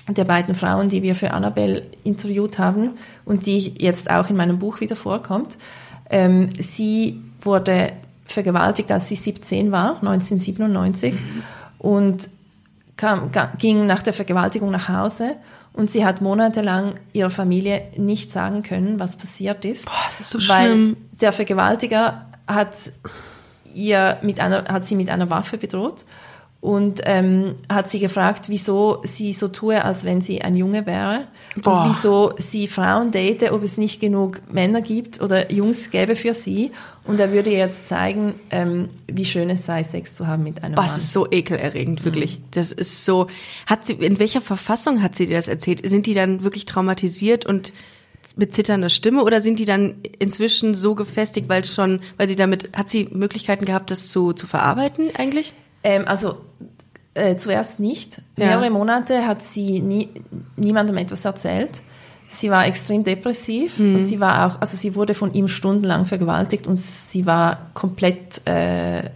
[0.07, 2.91] der beiden Frauen, die wir für Annabelle interviewt haben
[3.25, 5.57] und die jetzt auch in meinem Buch wieder vorkommt,
[6.09, 7.91] ähm, sie wurde
[8.25, 11.43] vergewaltigt, als sie 17 war, 1997, mhm.
[11.79, 12.29] und
[12.95, 15.35] kam, ging nach der Vergewaltigung nach Hause
[15.75, 19.85] und sie hat monatelang ihrer Familie nicht sagen können, was passiert ist.
[19.85, 20.97] Boah, das ist so weil schlimm.
[21.19, 22.73] der Vergewaltiger hat
[23.73, 26.05] ihr mit einer, hat sie mit einer Waffe bedroht
[26.65, 31.27] und ähm, hat sie gefragt, wieso sie so tue, als wenn sie ein Junge wäre
[31.61, 31.83] Boah.
[31.83, 36.33] und wieso sie Frauen date, ob es nicht genug Männer gibt oder Jungs gäbe für
[36.33, 36.71] sie.
[37.03, 40.73] Und er würde jetzt zeigen, ähm, wie schön es sei, Sex zu haben mit einem
[40.73, 40.89] Boah, Mann.
[40.89, 42.39] Das ist so ekelerregend, wirklich.
[42.39, 42.43] Mhm.
[42.49, 43.27] Das ist so.
[43.67, 45.87] Hat sie in welcher Verfassung hat sie dir das erzählt?
[45.87, 47.73] Sind die dann wirklich traumatisiert und
[48.37, 52.75] mit zitternder Stimme oder sind die dann inzwischen so gefestigt, weil schon, weil sie damit,
[52.75, 55.53] hat sie Möglichkeiten gehabt, das zu, zu verarbeiten eigentlich?
[55.83, 56.37] Ähm, also
[57.15, 58.21] äh, zuerst nicht.
[58.37, 58.45] Ja.
[58.47, 60.09] Mehrere Monate hat sie nie,
[60.57, 61.81] niemandem etwas erzählt.
[62.27, 63.79] Sie war extrem depressiv.
[63.79, 63.99] Mhm.
[63.99, 69.09] Sie war auch, also sie wurde von ihm stundenlang vergewaltigt und sie war komplett, äh,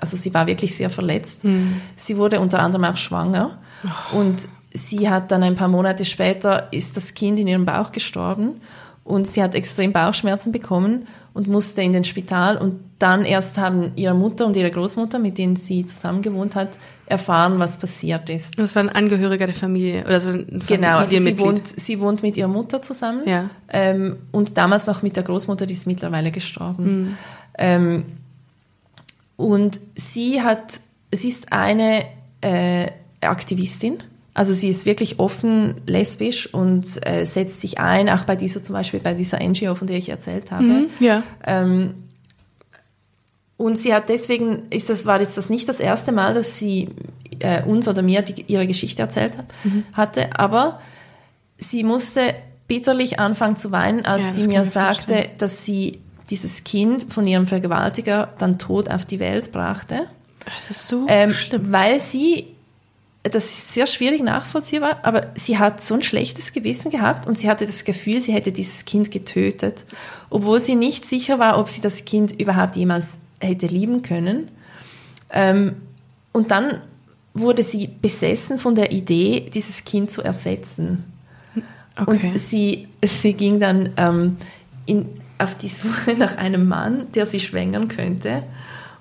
[0.00, 1.44] also sie war wirklich sehr verletzt.
[1.44, 1.80] Mhm.
[1.96, 4.18] Sie wurde unter anderem auch schwanger oh.
[4.18, 8.60] und sie hat dann ein paar Monate später ist das Kind in ihrem Bauch gestorben
[9.02, 13.92] und sie hat extrem Bauchschmerzen bekommen und musste in den Spital und dann erst haben
[13.96, 16.70] ihre Mutter und ihre Großmutter, mit denen sie zusammen gewohnt hat,
[17.10, 18.58] erfahren, was passiert ist.
[18.58, 22.22] Das war ein Angehöriger der Familie oder so ein Genau, also sie wohnt, sie wohnt
[22.22, 23.50] mit ihrer Mutter zusammen ja.
[23.68, 26.84] ähm, und damals noch mit der Großmutter, die ist mittlerweile gestorben.
[26.84, 27.16] Mhm.
[27.58, 28.04] Ähm,
[29.36, 30.80] und sie hat,
[31.12, 32.04] sie ist eine
[32.40, 32.86] äh,
[33.20, 38.62] Aktivistin also sie ist wirklich offen lesbisch und äh, setzt sich ein, auch bei dieser
[38.62, 40.62] zum Beispiel bei dieser NGO, von der ich erzählt habe.
[40.62, 41.22] Mhm, ja.
[41.44, 41.94] Ähm,
[43.60, 46.88] und sie hat deswegen, ist das, war jetzt das nicht das erste Mal, dass sie
[47.40, 49.84] äh, uns oder mir die, ihre Geschichte erzählt hat, mhm.
[49.92, 50.80] hatte, aber
[51.58, 52.34] sie musste
[52.68, 55.98] bitterlich anfangen zu weinen, als ja, sie mir sagte, dass sie
[56.30, 60.06] dieses Kind von ihrem Vergewaltiger dann tot auf die Welt brachte.
[60.46, 61.70] Das ist so Ähm, schlimm.
[61.70, 62.46] weil sie,
[63.24, 67.50] das ist sehr schwierig nachvollziehbar, aber sie hat so ein schlechtes Gewissen gehabt und sie
[67.50, 69.84] hatte das Gefühl, sie hätte dieses Kind getötet,
[70.30, 74.48] obwohl sie nicht sicher war, ob sie das Kind überhaupt jemals hätte lieben können.
[75.32, 75.76] Ähm,
[76.32, 76.80] und dann
[77.34, 81.04] wurde sie besessen von der Idee, dieses Kind zu ersetzen.
[81.96, 82.30] Okay.
[82.32, 84.36] Und sie, sie ging dann ähm,
[84.86, 85.06] in,
[85.38, 88.42] auf die Suche nach einem Mann, der sie schwängern könnte.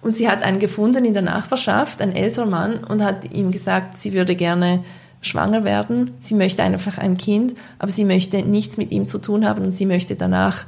[0.02, 3.98] Und sie hat einen gefunden in der Nachbarschaft, ein älterer Mann, und hat ihm gesagt,
[3.98, 4.84] sie würde gerne
[5.22, 6.12] schwanger werden.
[6.22, 9.74] Sie möchte einfach ein Kind, aber sie möchte nichts mit ihm zu tun haben und
[9.74, 10.66] sie möchte danach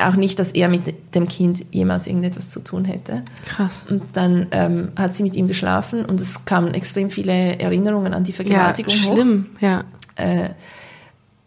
[0.00, 3.22] auch nicht, dass er mit dem Kind jemals irgendetwas zu tun hätte.
[3.46, 3.82] Krass.
[3.88, 8.24] Und dann ähm, hat sie mit ihm geschlafen und es kamen extrem viele Erinnerungen an
[8.24, 9.14] die Ja, Vergewaltigung hoch.
[9.14, 9.46] schlimm.
[9.60, 9.84] Ja.
[10.16, 10.50] Äh,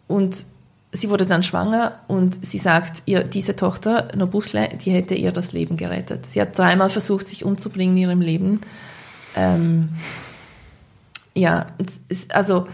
[0.06, 0.36] und
[0.92, 5.52] sie wurde dann schwanger und sie sagt, ihr, diese Tochter, Nobusle, die hätte ihr das
[5.52, 6.26] Leben gerettet.
[6.26, 8.60] Sie hat dreimal versucht, sich umzubringen in ihrem Leben.
[9.34, 9.88] Ähm,
[11.34, 11.66] ja,
[12.08, 12.68] es, also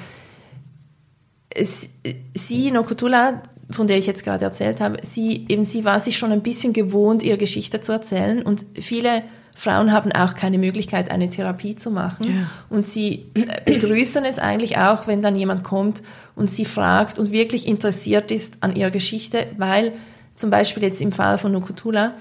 [1.49, 1.89] es,
[2.35, 6.33] sie, Nokutula, von der ich jetzt gerade erzählt habe, sie, eben, sie war sich schon
[6.33, 9.23] ein bisschen gewohnt, ihre Geschichte zu erzählen und viele
[9.57, 12.25] Frauen haben auch keine Möglichkeit, eine Therapie zu machen.
[12.25, 12.51] Ja.
[12.71, 16.03] Und sie äh, begrüßen es eigentlich auch, wenn dann jemand kommt
[16.35, 19.93] und sie fragt und wirklich interessiert ist an ihrer Geschichte, weil
[20.35, 22.15] zum Beispiel jetzt im Fall von Nukutula,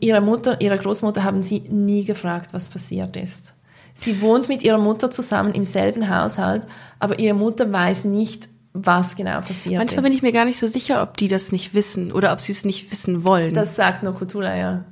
[0.00, 3.52] ihre Mutter, ihre Großmutter haben sie nie gefragt, was passiert ist.
[3.92, 6.66] Sie wohnt mit ihrer Mutter zusammen im selben Haushalt,
[6.98, 8.48] aber ihre Mutter weiß nicht,
[8.84, 10.04] was genau passiert Manchmal ist.
[10.04, 12.52] bin ich mir gar nicht so sicher, ob die das nicht wissen oder ob sie
[12.52, 13.54] es nicht wissen wollen.
[13.54, 14.84] das sagt Nukutula, ja.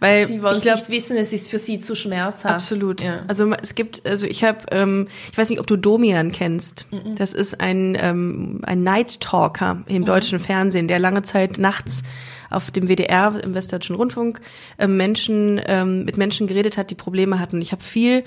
[0.00, 2.54] Weil Sie wollen ich glaube, nicht wissen, es ist für sie zu schmerzhaft.
[2.54, 3.02] Absolut.
[3.02, 3.20] Ja.
[3.28, 6.86] Also es gibt, also ich habe, ähm, ich weiß nicht, ob du Domian kennst.
[7.16, 12.02] Das ist ein ein, ein Night Talker im deutschen Fernsehen, der lange Zeit nachts
[12.50, 14.40] auf dem WDR im Westdeutschen Rundfunk
[14.78, 17.62] ähm, Menschen ähm, mit Menschen geredet hat, die Probleme hatten.
[17.62, 18.24] Ich habe viel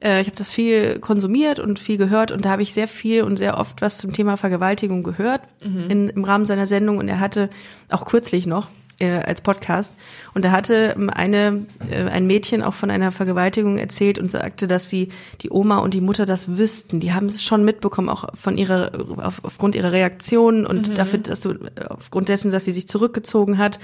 [0.00, 3.22] äh, ich habe das viel konsumiert und viel gehört und da habe ich sehr viel
[3.22, 5.42] und sehr oft was zum Thema Vergewaltigung gehört
[5.88, 7.50] in, im Rahmen seiner Sendung und er hatte
[7.90, 9.96] auch kürzlich noch äh, als Podcast
[10.34, 14.68] und da hatte ähm, eine äh, ein Mädchen auch von einer Vergewaltigung erzählt und sagte,
[14.68, 15.08] dass sie
[15.40, 17.00] die Oma und die Mutter das wüssten.
[17.00, 21.40] Die haben es schon mitbekommen, auch von ihrer auf, aufgrund ihrer Reaktionen und dafür, dass
[21.40, 21.54] du
[21.88, 23.78] aufgrund dessen, dass sie sich zurückgezogen hat.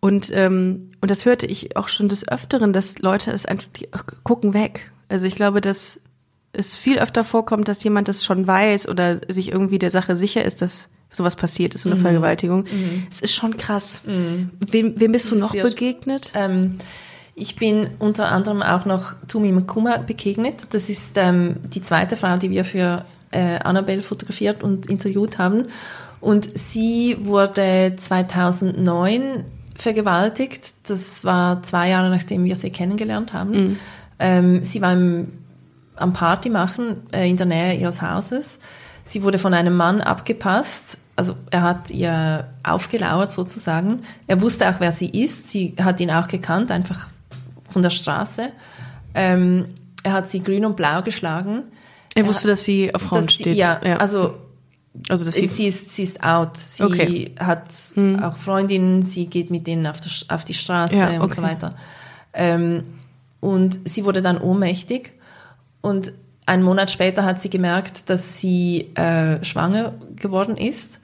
[0.00, 3.88] Und ähm, und das hörte ich auch schon des Öfteren, dass Leute es einfach die
[4.22, 4.90] gucken weg.
[5.10, 6.00] Also ich glaube, dass
[6.52, 10.44] es viel öfter vorkommt, dass jemand das schon weiß oder sich irgendwie der Sache sicher
[10.44, 12.64] ist, dass sowas passiert ist, so eine Vergewaltigung.
[13.10, 14.02] Es ist schon krass.
[14.70, 16.32] Wem, wem bist du noch begegnet?
[16.34, 16.78] Ähm,
[17.34, 20.68] ich bin unter anderem auch noch Tumi Makuma begegnet.
[20.70, 25.66] Das ist ähm, die zweite Frau, die wir für äh, Annabelle fotografiert und interviewt haben.
[26.20, 29.44] Und sie wurde 2009
[29.74, 30.74] vergewaltigt.
[30.86, 33.78] Das war zwei Jahre, nachdem wir sie kennengelernt haben.
[34.20, 35.28] Ähm, sie war im,
[35.96, 38.58] am Party machen äh, in der Nähe ihres Hauses.
[39.04, 40.98] Sie wurde von einem Mann abgepasst.
[41.16, 44.00] Also er hat ihr aufgelauert sozusagen.
[44.26, 45.50] Er wusste auch, wer sie ist.
[45.50, 47.08] Sie hat ihn auch gekannt, einfach
[47.68, 48.50] von der Straße.
[49.14, 49.66] Ähm,
[50.02, 51.62] er hat sie grün und blau geschlagen.
[52.14, 53.56] Er wusste, dass sie auf Frauen Dass sie- steht.
[53.56, 54.34] Ja, also
[55.08, 56.56] also dass sie, sie, ist, sie ist out.
[56.56, 57.34] Sie Okay.
[57.38, 57.64] hat
[58.22, 61.34] auch Freundinnen, sie geht mit denen auf, der, auf die Straße Ja, und okay.
[61.36, 61.74] so weiter.
[62.32, 62.82] Ähm,
[63.40, 65.12] und sie wurde dann ohnmächtig.
[65.80, 66.12] Und
[66.46, 71.00] einen Monat später hat sie gemerkt, dass sie äh, schwanger geworden ist.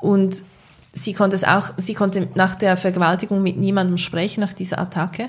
[0.00, 0.42] Und
[0.92, 5.28] sie konnte es auch, sie konnte nach der Vergewaltigung mit niemandem sprechen, nach dieser Attacke.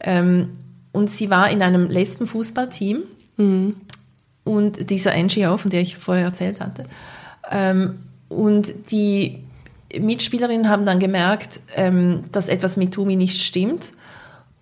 [0.00, 0.50] Ähm,
[0.92, 3.02] und sie war in einem Lesbenfußballteam
[4.44, 6.84] und dieser NGO, von der ich vorher erzählt hatte.
[7.50, 9.44] Ähm, und die
[9.98, 13.92] Mitspielerinnen haben dann gemerkt, ähm, dass etwas mit Tumi nicht stimmt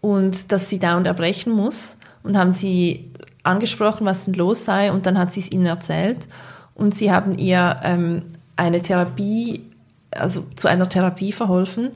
[0.05, 3.11] und dass sie dauernd erbrechen muss und haben sie
[3.43, 6.29] angesprochen, was denn los sei und dann hat sie es ihnen erzählt
[6.75, 8.23] und sie haben ihr ähm,
[8.55, 9.64] eine Therapie,
[10.11, 11.93] also zu einer Therapie verholfen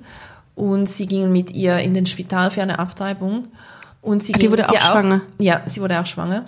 [0.55, 3.49] und sie gingen mit ihr in den Spital für eine Abtreibung
[4.01, 5.21] und sie Ach, die wurde auch schwanger?
[5.38, 6.47] ja, sie wurde auch schwanger.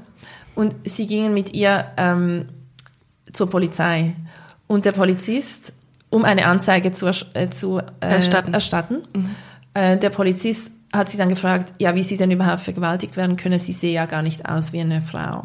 [0.55, 2.47] Und sie gingen mit ihr ähm,
[3.33, 4.15] zur Polizei.
[4.67, 5.73] Und der Polizist,
[6.09, 8.55] um eine Anzeige zu, äh, zu äh, Erstatten.
[8.55, 9.03] erstatten
[9.75, 13.59] äh, der Polizist hat sie dann gefragt, ja, wie sie denn überhaupt vergewaltigt werden können.
[13.61, 15.45] Sie sehe ja gar nicht aus wie eine Frau.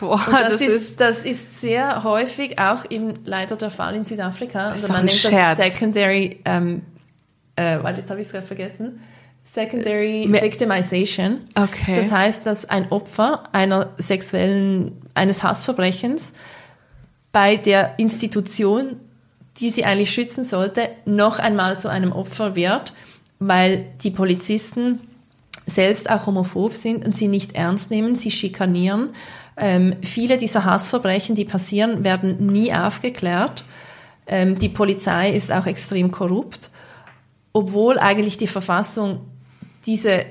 [0.00, 4.70] boah, Und das, ist, das ist sehr häufig auch eben leider der Fall in Südafrika.
[4.72, 5.58] ist Also man nennt Scherz.
[5.58, 6.82] das Secondary, ähm,
[7.56, 9.00] äh, warte, jetzt habe ich es gerade vergessen.
[9.52, 11.40] Secondary Me- Victimization.
[11.54, 11.96] Okay.
[11.96, 16.32] Das heißt, dass ein Opfer einer sexuellen, eines Hassverbrechens
[17.32, 19.00] bei der Institution,
[19.58, 22.92] die sie eigentlich schützen sollte, noch einmal zu einem Opfer wird,
[23.38, 25.00] weil die Polizisten
[25.66, 29.10] selbst auch homophob sind und sie nicht ernst nehmen, sie schikanieren.
[29.56, 33.64] Ähm, viele dieser Hassverbrechen, die passieren, werden nie aufgeklärt.
[34.26, 36.70] Ähm, die Polizei ist auch extrem korrupt,
[37.52, 39.20] obwohl eigentlich die Verfassung
[39.84, 40.24] diese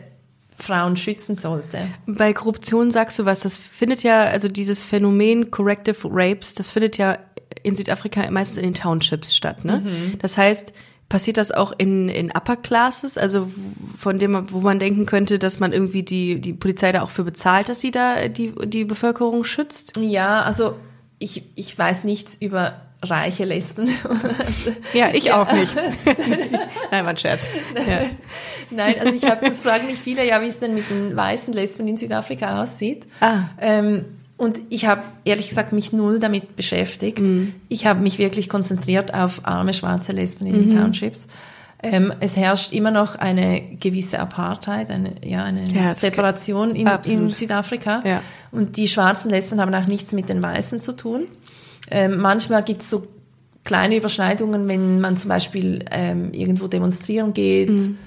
[0.57, 1.87] Frauen schützen sollte.
[2.07, 6.97] Bei Korruption sagst du was, das findet ja, also dieses Phänomen Corrective Rapes, das findet
[6.97, 7.19] ja
[7.63, 9.65] in Südafrika meistens in den Townships statt.
[9.65, 9.83] Ne?
[9.85, 10.19] Mhm.
[10.19, 10.73] Das heißt,
[11.09, 13.47] passiert das auch in, in Upper Classes, also
[13.97, 17.23] von dem, wo man denken könnte, dass man irgendwie die, die Polizei da auch für
[17.23, 19.97] bezahlt, dass sie da die, die Bevölkerung schützt?
[19.97, 20.75] Ja, also
[21.19, 23.89] ich, ich weiß nichts über reiche Lesben.
[24.93, 25.75] ja, ich auch nicht.
[26.91, 27.45] Nein, mein Scherz.
[27.75, 28.01] Ja.
[28.71, 31.53] Nein, also ich habe, das fragen nicht viele, ja, wie es denn mit den weißen
[31.53, 33.05] Lesben in Südafrika aussieht.
[33.19, 33.43] Ah.
[33.59, 34.05] Ähm,
[34.37, 37.21] und ich habe ehrlich gesagt mich null damit beschäftigt.
[37.21, 37.53] Mhm.
[37.69, 40.69] Ich habe mich wirklich konzentriert auf arme schwarze Lesben in mhm.
[40.69, 41.27] den Townships.
[41.81, 47.29] Ähm, es herrscht immer noch eine gewisse Apartheid, eine, ja, eine ja, Separation in, in,
[47.29, 48.01] Südafrika.
[48.03, 48.21] Ja.
[48.51, 51.25] Und die schwarzen Lesben haben auch nichts mit den Weißen zu tun.
[51.91, 53.07] Ähm, manchmal gibt es so
[53.63, 57.97] kleine Überschneidungen, wenn man zum Beispiel ähm, irgendwo demonstrieren geht mhm.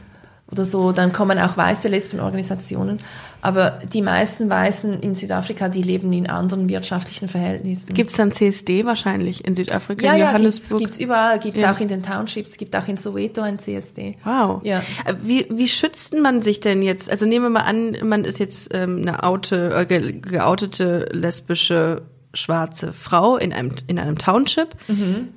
[0.52, 3.00] Oder so, dann kommen auch weiße Lesbenorganisationen.
[3.42, 7.94] Aber die meisten Weißen in Südafrika, die leben in anderen wirtschaftlichen Verhältnissen.
[7.94, 10.04] Gibt es dann CSD wahrscheinlich in Südafrika?
[10.04, 11.38] Ja, in ja, gibt es überall.
[11.38, 11.72] Gibt es ja.
[11.72, 14.16] auch in den Townships, gibt auch in Soweto ein CSD.
[14.24, 14.60] Wow.
[14.64, 14.80] Ja.
[15.06, 17.10] Äh, wie, wie schützt man sich denn jetzt?
[17.10, 22.02] Also nehmen wir mal an, man ist jetzt ähm, eine oute, äh, geoutete lesbische
[22.34, 24.74] schwarze Frau in einem, in einem Township.
[24.88, 25.28] Mhm.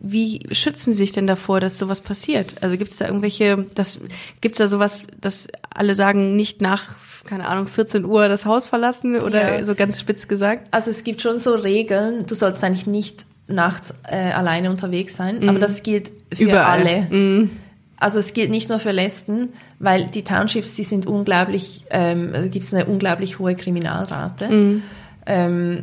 [0.00, 2.62] Wie schützen Sie sich denn davor, dass sowas passiert?
[2.62, 4.00] Also gibt es da irgendwelche, das
[4.40, 8.66] gibt es da sowas, dass alle sagen, nicht nach keine Ahnung, 14 Uhr das Haus
[8.66, 9.64] verlassen oder ja.
[9.64, 10.66] so ganz spitz gesagt?
[10.72, 15.40] Also es gibt schon so Regeln, du sollst eigentlich nicht nachts äh, alleine unterwegs sein,
[15.40, 15.48] mhm.
[15.48, 16.80] aber das gilt für Überall.
[16.80, 17.06] alle.
[17.10, 17.50] Mhm.
[17.96, 22.48] Also es gilt nicht nur für Lesben, weil die Townships, die sind unglaublich, ähm, also
[22.48, 24.48] gibt es eine unglaublich hohe Kriminalrate.
[24.48, 24.82] Mhm.
[25.26, 25.82] Ähm,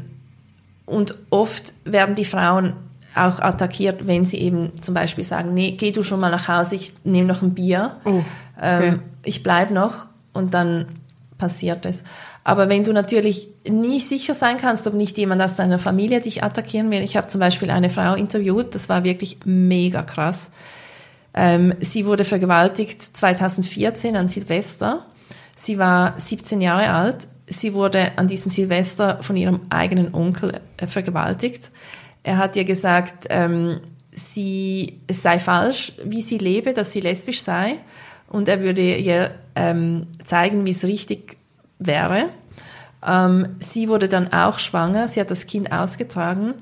[0.85, 2.73] und oft werden die Frauen
[3.15, 6.75] auch attackiert, wenn sie eben zum Beispiel sagen, nee, geh du schon mal nach Hause,
[6.75, 8.23] ich nehme noch ein Bier, oh, okay.
[8.61, 10.85] ähm, ich bleib noch und dann
[11.37, 12.03] passiert es.
[12.43, 16.43] Aber wenn du natürlich nie sicher sein kannst, ob nicht jemand aus deiner Familie dich
[16.43, 17.01] attackieren will.
[17.01, 20.51] Ich habe zum Beispiel eine Frau interviewt, das war wirklich mega krass.
[21.33, 25.05] Ähm, sie wurde vergewaltigt 2014 an Silvester.
[25.55, 27.27] Sie war 17 Jahre alt.
[27.47, 31.71] Sie wurde an diesem Silvester von ihrem eigenen Onkel äh, vergewaltigt.
[32.23, 33.79] Er hat ihr gesagt, ähm,
[34.11, 37.75] sie, es sei falsch, wie sie lebe, dass sie lesbisch sei
[38.27, 41.37] und er würde ihr ähm, zeigen, wie es richtig
[41.79, 42.29] wäre.
[43.05, 46.55] Ähm, sie wurde dann auch schwanger, sie hat das Kind ausgetragen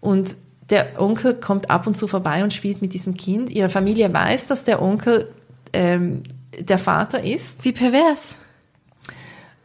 [0.00, 0.36] und
[0.70, 3.50] der Onkel kommt ab und zu vorbei und spielt mit diesem Kind.
[3.50, 5.30] Ihre Familie weiß, dass der Onkel
[5.72, 6.24] ähm,
[6.58, 7.64] der Vater ist.
[7.64, 8.36] Wie pervers.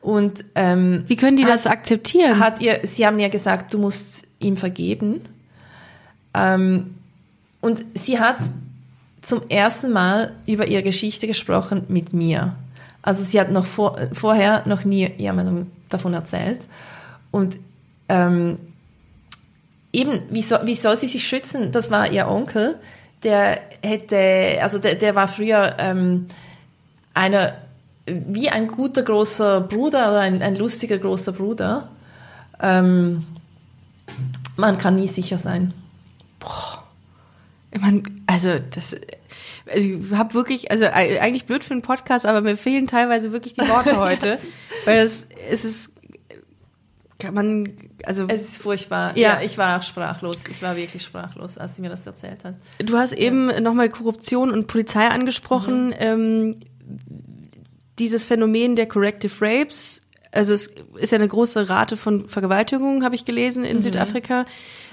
[0.01, 2.39] Und ähm, wie können die das akzeptieren?
[2.39, 5.21] Hat ihr, sie haben ja gesagt, du musst ihm vergeben.
[6.33, 6.95] Ähm,
[7.61, 8.37] und sie hat
[9.21, 12.55] zum ersten Mal über ihre Geschichte gesprochen mit mir.
[13.01, 16.67] Also sie hat noch vor, vorher noch nie jemandem davon erzählt.
[17.31, 17.57] Und
[18.09, 18.57] ähm,
[19.91, 21.71] eben, wie, so, wie soll sie sich schützen?
[21.71, 22.75] Das war ihr Onkel,
[23.23, 26.27] der hätte, also der, der war früher ähm,
[27.13, 27.53] einer,
[28.05, 31.89] wie ein guter großer Bruder oder ein, ein lustiger großer Bruder.
[32.61, 33.25] Ähm,
[34.57, 35.73] man kann nie sicher sein.
[36.39, 36.83] Boah.
[37.71, 38.95] Ich meine, also das,
[39.71, 43.53] also ich habe wirklich, also eigentlich blöd für einen Podcast, aber mir fehlen teilweise wirklich
[43.53, 44.39] die Worte heute,
[44.85, 45.93] weil das es ist
[47.19, 49.17] kann man also es ist furchtbar.
[49.17, 49.35] Ja.
[49.35, 49.41] ja.
[49.41, 50.43] ich war auch sprachlos.
[50.49, 52.55] Ich war wirklich sprachlos, als sie mir das erzählt hat.
[52.79, 53.61] Du hast eben ja.
[53.61, 55.87] nochmal Korruption und Polizei angesprochen.
[55.87, 55.95] Mhm.
[55.99, 56.59] Ähm,
[57.99, 60.02] dieses Phänomen der Corrective Rapes,
[60.33, 63.81] also es ist ja eine große Rate von Vergewaltigungen, habe ich gelesen in mhm.
[63.83, 64.45] Südafrika.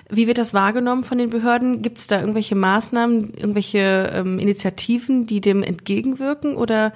[0.09, 1.83] Wie wird das wahrgenommen von den Behörden?
[1.83, 6.92] Gibt es da irgendwelche Maßnahmen, irgendwelche ähm, Initiativen, die dem entgegenwirken oder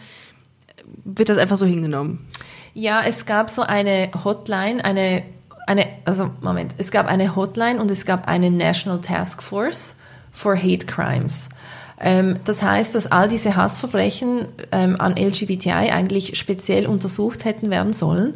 [1.05, 2.27] wird das einfach so hingenommen?
[2.75, 5.23] Ja, es gab so eine Hotline, eine,
[5.67, 9.97] eine, also Moment, es gab eine Hotline und es gab eine National Task Force
[10.33, 11.49] for Hate Crimes.
[12.05, 17.95] Ähm, das heißt, dass all diese Hassverbrechen ähm, an LGBTI eigentlich speziell untersucht hätten werden
[17.95, 18.35] sollen.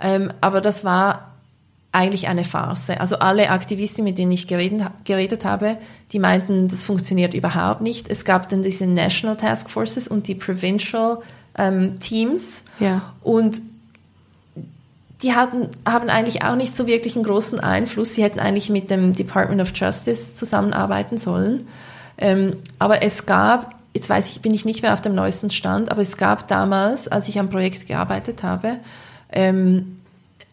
[0.00, 1.32] Ähm, aber das war
[1.92, 2.90] eigentlich eine Farce.
[2.90, 5.78] Also alle Aktivisten, mit denen ich geredet, geredet habe,
[6.10, 8.10] die meinten, das funktioniert überhaupt nicht.
[8.10, 11.18] Es gab dann diese National Task Forces und die Provincial
[11.56, 12.64] ähm, Teams.
[12.80, 13.14] Ja.
[13.22, 13.60] Und
[15.22, 18.14] die hatten, haben eigentlich auch nicht so wirklich einen großen Einfluss.
[18.14, 21.68] Sie hätten eigentlich mit dem Department of Justice zusammenarbeiten sollen.
[22.18, 25.90] Ähm, aber es gab jetzt weiß ich, bin ich nicht mehr auf dem neuesten Stand,
[25.90, 28.76] aber es gab damals, als ich am Projekt gearbeitet habe,
[29.32, 30.00] ähm,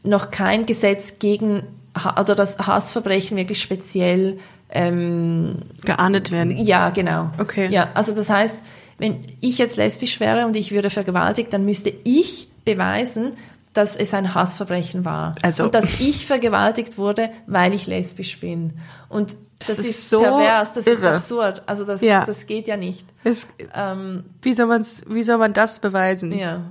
[0.04, 1.64] noch kein Gesetz gegen
[1.96, 4.40] Ha- oder das Hassverbrechen wirklich speziell
[4.72, 6.58] ähm, Geahndet werden.
[6.58, 7.30] ja, genau.
[7.38, 7.68] Okay.
[7.70, 8.64] Ja, also das heißt,
[8.98, 13.34] wenn ich jetzt lesbisch wäre und ich würde vergewaltigt, dann müsste ich beweisen,
[13.74, 15.36] dass es ein Hassverbrechen war.
[15.42, 18.74] Also- und dass ich vergewaltigt wurde, weil ich lesbisch bin.
[19.10, 19.36] Und
[19.68, 21.14] das, ist ist, so pervers, das ist irre.
[21.16, 21.64] absurd.
[21.66, 22.26] Also das, Ja.
[22.26, 23.06] das geht ja nicht.
[23.24, 26.32] Es, Ähm, wie, soll man's, wie soll man das beweisen?
[26.32, 26.62] ja.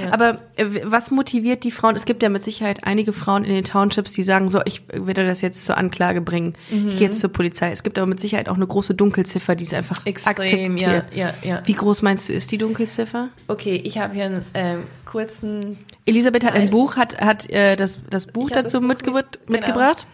[0.00, 0.12] Ja.
[0.12, 1.96] Aber äh, was motiviert die Frauen?
[1.96, 5.26] Es gibt ja mit Sicherheit einige Frauen in den Townships, die sagen, so, ich werde
[5.26, 6.52] das jetzt zur Anklage bringen.
[6.70, 6.88] Mhm.
[6.88, 7.72] Ich gehe jetzt zur Polizei.
[7.72, 11.14] Es gibt aber mit Sicherheit auch eine große Dunkelziffer, die es einfach Extrem, ja, akzeptiert.
[11.14, 11.62] ja, ja.
[11.64, 13.30] Wie groß meinst du, ist die Dunkelziffer?
[13.48, 16.70] Okay, ich habe hier einen ähm, kurzen Elisabeth hat ein.
[16.70, 19.56] Buch, hat, hat äh, das, das Buch dazu das Buch mitgebracht, mit- genau.
[19.66, 20.06] mitgebracht.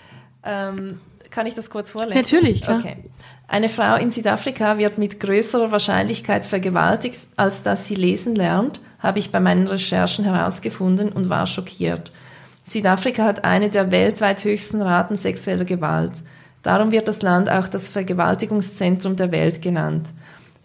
[0.45, 2.17] Ähm, kann ich das kurz vorlesen?
[2.21, 2.79] Natürlich, klar.
[2.81, 2.97] Okay.
[3.49, 9.19] Eine Frau in Südafrika wird mit größerer Wahrscheinlichkeit vergewaltigt, als dass sie lesen lernt, habe
[9.19, 12.13] ich bei meinen Recherchen herausgefunden und war schockiert.
[12.65, 16.13] Südafrika hat eine der weltweit höchsten Raten sexueller Gewalt.
[16.63, 20.11] Darum wird das Land auch das Vergewaltigungszentrum der Welt genannt.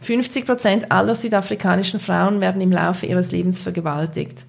[0.02, 4.45] 50 Prozent aller südafrikanischen Frauen werden im Laufe ihres Lebens vergewaltigt.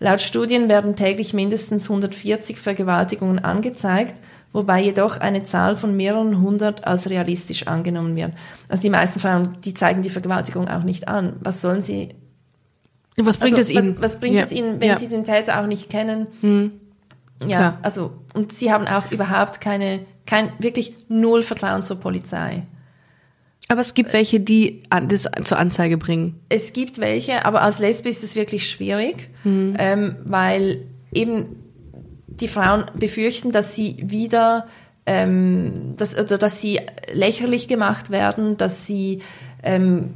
[0.00, 4.14] Laut Studien werden täglich mindestens 140 Vergewaltigungen angezeigt,
[4.52, 8.32] wobei jedoch eine Zahl von mehreren hundert als realistisch angenommen wird.
[8.68, 11.34] Also die meisten Frauen, die zeigen die Vergewaltigung auch nicht an.
[11.40, 12.10] Was sollen sie?
[13.20, 13.96] Was bringt also, es ihnen?
[13.96, 14.42] Was, was bringt Ja.
[14.42, 14.96] es ihnen, wenn ja.
[14.96, 16.26] sie den Täter auch nicht kennen?
[17.40, 17.78] Ja, Klar.
[17.82, 22.64] also und sie haben auch überhaupt keine, kein wirklich null Vertrauen zur Polizei.
[23.68, 26.40] Aber es gibt welche, die das zur Anzeige bringen.
[26.48, 31.56] Es gibt welche, aber als Lesbe ist es wirklich schwierig, ähm, weil eben
[32.26, 34.66] die Frauen befürchten, dass sie wieder,
[35.04, 36.80] ähm, dass, oder dass sie
[37.12, 39.20] lächerlich gemacht werden, dass sie
[39.62, 40.14] ähm,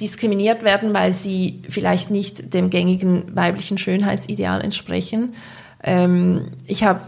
[0.00, 5.34] diskriminiert werden, weil sie vielleicht nicht dem gängigen weiblichen Schönheitsideal entsprechen.
[5.82, 7.00] Ähm, ich habe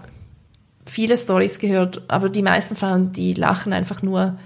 [0.87, 4.39] viele Stories gehört, aber die meisten Frauen, die lachen einfach nur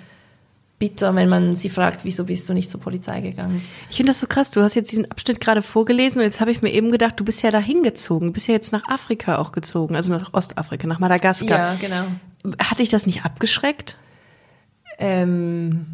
[0.78, 3.62] bitter, wenn man sie fragt, wieso bist du nicht zur Polizei gegangen?
[3.90, 4.50] Ich finde das so krass.
[4.50, 7.24] Du hast jetzt diesen Abschnitt gerade vorgelesen und jetzt habe ich mir eben gedacht, du
[7.24, 8.28] bist ja da hingezogen.
[8.28, 11.48] Du bist ja jetzt nach Afrika auch gezogen, also nach Ostafrika, nach Madagaskar.
[11.48, 12.04] Ja, genau.
[12.58, 13.96] Hat dich das nicht abgeschreckt,
[14.98, 15.86] Ähm,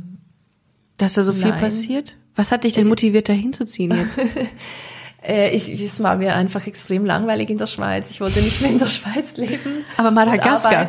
[0.97, 1.61] dass da so viel Nein.
[1.61, 2.17] passiert?
[2.37, 4.19] Was hat dich denn motiviert, da hinzuziehen jetzt?
[5.27, 8.11] äh, ich, es war mir einfach extrem langweilig in der Schweiz.
[8.11, 9.85] Ich wollte nicht mehr in der Schweiz leben.
[9.97, 10.89] Aber Madagaskar.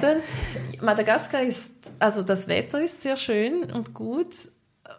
[0.82, 4.27] Madagaskar ist, also das Wetter ist sehr schön und gut.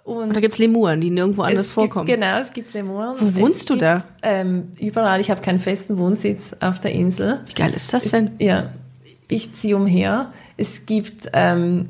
[0.04, 2.06] Und Und da gibt's Lemuren, die nirgendwo anders es vorkommen.
[2.06, 3.16] Gibt, genau, es gibt Lemuren.
[3.20, 4.04] Wo Es wohnst du gibt, da?
[4.22, 5.20] Ähm, überall.
[5.20, 7.40] Ich habe keinen festen Wohnsitz auf der Insel.
[7.46, 8.32] Wie geil ist das Es, denn?
[8.40, 8.70] ja,
[9.28, 10.32] ich ziehe umher.
[10.56, 11.88] Es gibt ähm,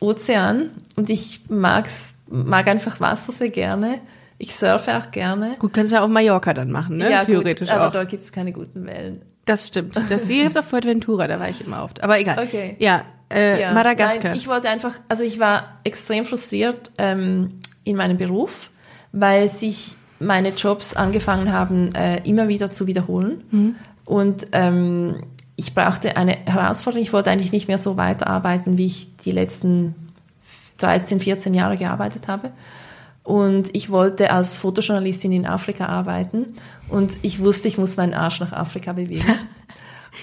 [0.00, 4.00] Ozean und ich mag's, mag einfach Wasser sehr gerne.
[4.38, 5.56] Ich surfe auch gerne.
[5.58, 7.10] Gut, kannst du ja auch Mallorca dann machen, ne?
[7.10, 7.92] ja, Theoretisch gut, aber auch.
[7.92, 9.22] dort gibt's keine guten Wellen.
[9.46, 9.96] Das stimmt.
[10.10, 12.02] Das ihr habt auf Fuerteventura, da war ich immer oft.
[12.02, 12.38] Aber egal.
[12.38, 12.76] Okay.
[12.78, 14.30] Ja, äh, Ja, Madagaskar.
[14.30, 18.70] Nein, ich wollte einfach, also ich war extrem frustriert ähm, in meinem Beruf,
[19.12, 23.44] weil sich meine Jobs angefangen haben, äh, immer wieder zu wiederholen.
[23.50, 23.74] Mhm.
[24.04, 25.22] Und ähm,
[25.56, 27.02] ich brauchte eine Herausforderung.
[27.02, 29.94] Ich wollte eigentlich nicht mehr so weiterarbeiten, wie ich die letzten
[30.78, 32.52] 13, 14 Jahre gearbeitet habe.
[33.26, 36.54] Und ich wollte als Fotojournalistin in Afrika arbeiten.
[36.88, 39.34] Und ich wusste, ich muss meinen Arsch nach Afrika bewegen.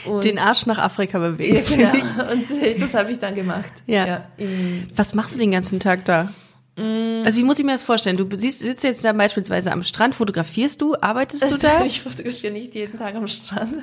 [0.05, 1.79] Und Den Arsch nach Afrika bewegen.
[1.79, 2.31] ja, genau.
[2.31, 3.73] Und äh, das habe ich dann gemacht.
[3.87, 4.25] Ja.
[4.37, 6.29] in, Was machst du den ganzen Tag da?
[6.77, 7.23] Mm.
[7.25, 8.15] Also wie muss ich mir das vorstellen?
[8.15, 11.83] Du siehst, sitzt jetzt da beispielsweise am Strand, fotografierst du, arbeitest du da?
[11.85, 13.75] ich fotografiere nicht jeden Tag am Strand.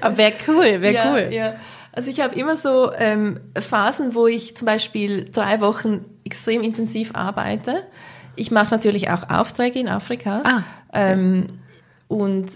[0.00, 1.28] Aber wäre cool, wäre ja, cool.
[1.30, 1.54] Ja.
[1.92, 7.14] Also ich habe immer so ähm, Phasen, wo ich zum Beispiel drei Wochen extrem intensiv
[7.14, 7.82] arbeite.
[8.36, 10.42] Ich mache natürlich auch Aufträge in Afrika.
[10.44, 11.46] Ah, ähm,
[12.08, 12.46] und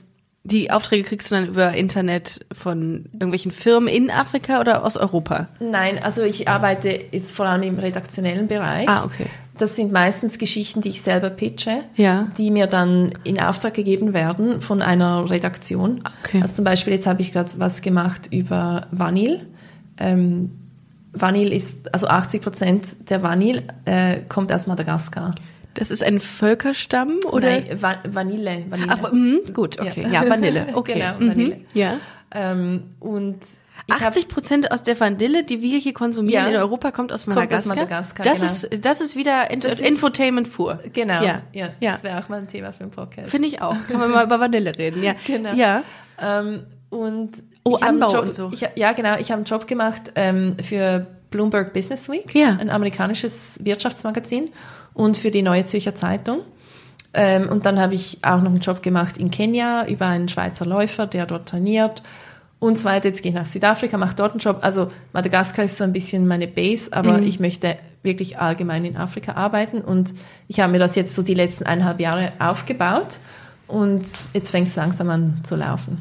[0.48, 5.48] Die Aufträge kriegst du dann über Internet von irgendwelchen Firmen in Afrika oder aus Europa?
[5.58, 8.88] nein, also ich arbeite jetzt vor allem im redaktionellen Bereich.
[8.88, 9.26] Ah, okay.
[9.58, 12.28] Das sind meistens Geschichten, die ich selber pitche, Ja.
[12.36, 16.02] die mir dann in Auftrag gegeben werden von einer Redaktion.
[16.24, 16.40] Okay.
[16.42, 19.46] Also zum Beispiel, jetzt habe ich gerade was gemacht über Vanille.
[19.98, 20.50] Ähm,
[21.12, 25.34] Vanille ist, also 80 Prozent der Vanille äh, kommt aus Madagaskar.
[25.72, 27.48] Das ist ein Völkerstamm oder?
[27.48, 28.64] Nein, Va Vanille.
[28.68, 28.88] Vanille.
[28.90, 30.06] Ach, mh, gut, okay.
[30.10, 30.66] Ja, Vanille.
[30.74, 30.94] Okay.
[30.96, 31.28] Genau, mhm.
[31.28, 31.60] Vanille.
[31.74, 31.98] Ja.
[32.34, 33.36] Ähm, und
[33.86, 36.50] ich hab- 80 Prozent aus der Vanille, die wir hier konsumieren Ja.
[36.50, 37.72] in Europa, kommt aus Kommt Madagaskar.
[37.72, 38.76] aus Madagaskar, das genau.
[38.78, 40.80] ist das ist wieder Ent Das ist- Infotainment pur.
[40.92, 41.42] Genau, Ja.
[41.52, 41.92] ja, Ja.
[41.92, 43.30] das wäre auch mal ein Thema für einen Podcast.
[43.30, 43.76] Finde ich auch.
[43.88, 45.02] Kann man mal über Vanille reden.
[45.02, 45.14] Ja.
[45.26, 45.52] Genau.
[45.54, 45.82] Ja.
[46.20, 47.32] Ähm, und
[47.64, 48.50] Oh, Anbau Job, und so.
[48.52, 49.16] Ich, ja, genau.
[49.18, 52.56] Ich habe einen Job gemacht ähm, für Bloomberg Business Week, Ja.
[52.60, 54.50] ein amerikanisches Wirtschaftsmagazin,
[54.94, 56.40] und für die Neue Zürcher Zeitung.
[57.12, 60.64] Ähm, und dann habe ich auch noch einen Job gemacht in Kenia über einen Schweizer
[60.64, 62.02] Läufer, der dort trainiert
[62.58, 63.08] und so weiter.
[63.08, 64.58] Jetzt gehe ich nach Südafrika, mache dort einen Job.
[64.62, 69.32] Also Madagaskar ist so ein bisschen meine Base, aber ich möchte wirklich allgemein in Afrika
[69.32, 70.14] arbeiten und
[70.48, 73.18] ich habe mir das jetzt so die letzten eineinhalb Jahre aufgebaut
[73.68, 76.00] und jetzt fängt es langsam an zu laufen.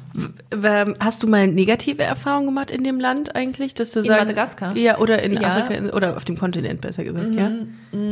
[1.00, 4.78] Hast du mal negative Erfahrungen gemacht in dem Land eigentlich, dass du In sagst, Madagaskar?
[4.78, 5.40] Ja, oder in Ja.
[5.40, 7.52] Mhm, Afrika oder auf dem Kontinent besser gesagt, ja?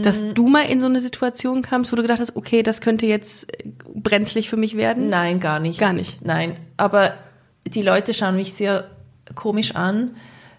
[0.02, 3.06] Dass du mal in so eine Situation kamst, wo du gedacht hast, okay, das könnte
[3.06, 5.10] jetzt äh, brenzlig für mich werden?
[5.10, 5.80] Nein, gar nicht.
[5.80, 6.26] Gar nicht.
[6.26, 7.14] Nein, aber
[7.68, 8.90] die Leute schauen mich sehr
[9.36, 10.16] komisch an,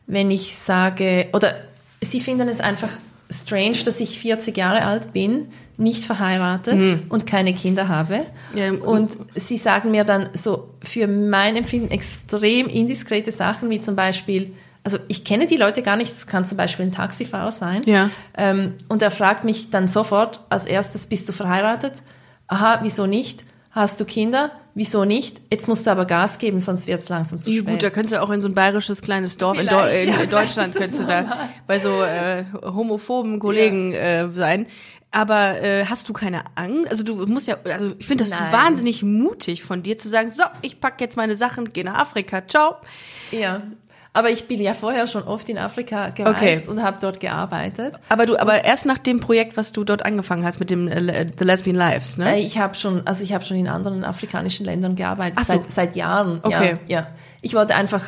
[0.07, 1.55] wenn ich sage, oder
[2.01, 2.91] sie finden es einfach
[3.31, 8.21] strange, dass ich 40 Jahre alt bin, nicht verheiratet und keine Kinder habe.
[8.55, 13.97] Ja, und sie sagen mir dann so für mein Empfinden extrem indiskrete Sachen, wie zum
[13.97, 17.83] Beispiel, also ich kenne die Leute gar nicht, es kann zum Beispiel ein Taxifahrer sein.
[17.87, 18.11] Ja.
[18.37, 22.03] Ähm, und er fragt mich dann sofort als erstes, bist du verheiratet?
[22.47, 23.45] Aha, wieso nicht?
[23.71, 24.53] Hast du Kinder?
[24.77, 25.41] Wieso nicht?
[25.53, 27.68] Jetzt musst du aber Gas geben, sonst wird es langsam zu Ja, spät.
[27.75, 30.33] gut, da könntest du auch in so ein bayerisches kleines Dorf in, in ja, vielleicht
[30.33, 34.66] Deutschland könntest du da bei so äh, homophoben Kollegen äh, sein.
[35.12, 36.91] Aber äh, hast du keine Angst?
[36.91, 38.53] Also du musst ja, also ich finde das Nein.
[38.53, 42.45] wahnsinnig mutig von dir zu sagen, so, ich pack jetzt meine Sachen, gehe nach Afrika,
[42.47, 42.75] ciao.
[43.31, 43.59] ja.
[44.17, 46.37] Aber ich bin ja vorher schon oft in Afrika gereist
[46.69, 46.71] Okay.
[46.71, 47.95] und habe dort gearbeitet.
[48.09, 51.27] Aber du, aber erst nach dem Projekt, was du dort angefangen hast mit dem äh,
[51.37, 52.37] The Lesbian Lives, ne?
[52.37, 55.55] Äh, Ich habe schon, also ich habe schon in anderen afrikanischen Ländern gearbeitet, so.
[55.55, 56.39] seit, seit Jahren.
[56.45, 56.79] Okay.
[56.87, 57.07] Ja, ja.
[57.43, 58.05] Ich wollte einfach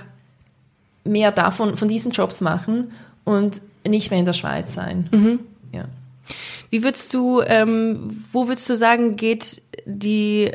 [1.03, 2.93] mehr davon, von diesen Jobs machen
[3.25, 5.09] und nicht mehr in der Schweiz sein.
[5.11, 5.41] Mhm.
[5.73, 5.85] Ja.
[6.71, 10.51] Wie würdest du, ähm, wo würdest du sagen, geht die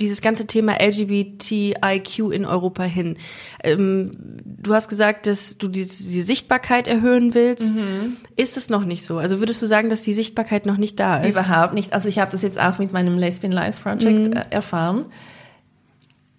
[0.00, 3.16] dieses ganze Thema LGBTIQ in Europa hin?
[3.62, 4.12] Ähm,
[4.44, 7.80] du hast gesagt, dass du die, die Sichtbarkeit erhöhen willst.
[7.80, 8.16] Mhm.
[8.36, 9.18] Ist es noch nicht so?
[9.18, 11.36] Also würdest du sagen, dass die Sichtbarkeit noch nicht da ist?
[11.36, 11.92] Überhaupt nicht.
[11.92, 15.06] Also ich habe das jetzt auch mit meinem Lesbian Lives Project äh, erfahren.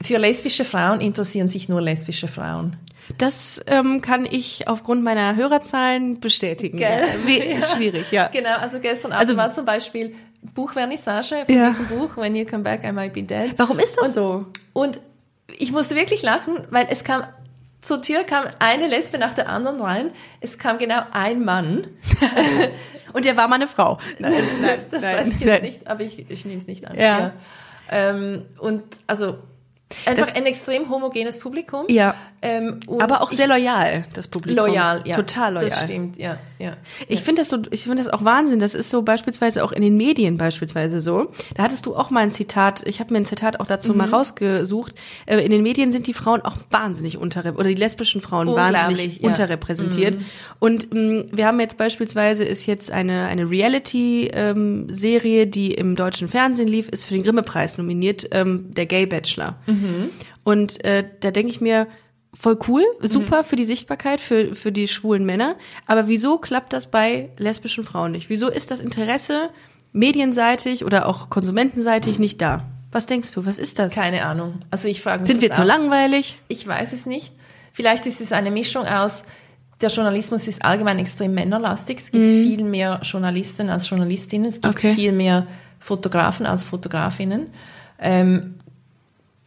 [0.02, 2.76] Für lesbische Frauen interessieren sich nur lesbische Frauen.
[3.18, 6.78] Das ähm, kann ich aufgrund meiner Hörerzahlen bestätigen.
[6.78, 7.02] Gell?
[7.06, 7.28] Ja.
[7.28, 8.28] Wie, Schwierig, ja.
[8.34, 10.16] Genau, also gestern Abend Also- war zum Beispiel
[10.54, 11.70] Buchvernissage von Ja.
[11.70, 13.54] diesem Buch, When You Come Back, I Might Be Dead.
[13.58, 14.46] Warum ist das und, so?
[14.74, 15.02] Und
[15.58, 17.24] ich musste wirklich lachen, weil es kam,
[17.82, 20.12] zur Tür kam eine Lesbe nach der anderen rein.
[20.42, 21.88] Es kam genau ein Mann.
[23.14, 23.98] Und der war mal eine Frau.
[24.20, 25.62] Nein, nein, Das nein, weiß ich jetzt nein.
[25.62, 26.98] nicht, aber ich, ich nehme es nicht an.
[27.00, 27.32] Ja.
[27.90, 29.38] Ähm, und also
[30.06, 31.86] einfach Das- ein extrem homogenes Publikum.
[31.90, 32.16] Ja.
[32.42, 34.68] Ähm, Aber auch sehr loyal, das Publikum.
[34.68, 35.16] loyal, ja.
[35.16, 35.70] Total loyal.
[35.70, 36.38] Das stimmt, ja.
[36.60, 36.74] ja.
[37.08, 38.60] Ich finde das so, ich finde das auch Wahnsinn.
[38.60, 41.32] Das ist so beispielsweise auch in den Medien beispielsweise so.
[41.56, 42.84] Da hattest du auch mal ein Zitat.
[42.86, 43.98] Ich habe mir ein Zitat auch dazu Mhm.
[43.98, 44.94] mal rausgesucht.
[45.26, 49.16] Äh, In den Medien sind die Frauen auch wahnsinnig unterrepräsentiert oder die lesbischen Frauen wahnsinnig
[49.16, 49.20] ja.
[49.22, 49.28] Mhm.
[49.34, 50.20] unterrepräsentiert.
[50.60, 56.68] Und mh, wir haben jetzt beispielsweise ist jetzt eine eine Reality-Serie, die im deutschen Fernsehen
[56.68, 59.56] lief, ist für den Grimme-Preis nominiert, ähm, der Gay Bachelor.
[59.66, 59.85] Mhm.
[60.44, 61.88] Und äh, da denke ich mir,
[62.34, 65.56] voll cool, super für die Sichtbarkeit, für, für die schwulen Männer.
[65.88, 68.30] Aber wieso klappt das bei lesbischen Frauen nicht?
[68.30, 69.50] Wieso ist das Interesse
[69.94, 72.64] medienseitig oder auch konsumentenseitig nicht da?
[72.92, 73.46] Was denkst du?
[73.46, 73.94] Was ist das?
[73.96, 74.60] Keine Ahnung.
[74.72, 75.66] Also ich frage mich Sind wir zu auch.
[75.66, 76.38] langweilig?
[76.48, 77.34] Ich weiß es nicht.
[77.74, 79.24] Vielleicht ist es eine Mischung aus,
[79.82, 81.98] der Journalismus ist allgemein extrem männerlastig.
[82.00, 84.48] Es gibt viel mehr Journalisten als Journalistinnen.
[84.48, 84.94] Es gibt Okay.
[84.94, 85.48] viel mehr
[85.80, 87.48] Fotografen als Fotografinnen.
[88.00, 88.56] Ähm,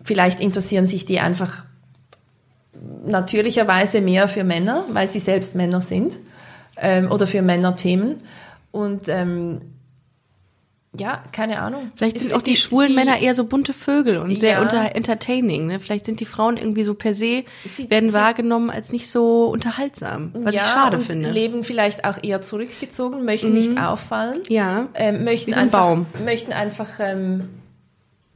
[0.09, 1.65] vielleicht interessieren sich die einfach
[3.05, 6.19] natürlicherweise mehr für Männer, weil sie selbst Männer sind
[6.77, 8.17] ähm, oder für Männerthemen.
[8.71, 9.61] Und ähm,
[10.99, 11.93] ja, keine Ahnung.
[11.97, 14.63] Vielleicht sind auch die, schwulen Männer eher so bunte Vögel und sehr Ja.
[14.63, 15.67] unter entertaining.
[15.67, 15.81] Ne?
[15.81, 19.47] Vielleicht sind die Frauen irgendwie so per se, Sie- werden sie- wahrgenommen als nicht so
[19.47, 21.31] unterhaltsam, was ja, ich schade finde.
[21.31, 24.41] leben vielleicht auch eher zurückgezogen, möchten nicht auffallen.
[24.49, 24.89] Ja.
[24.95, 26.07] ähm, möchten Wie so ein einfach, Baum.
[26.25, 27.49] möchten einfach ähm,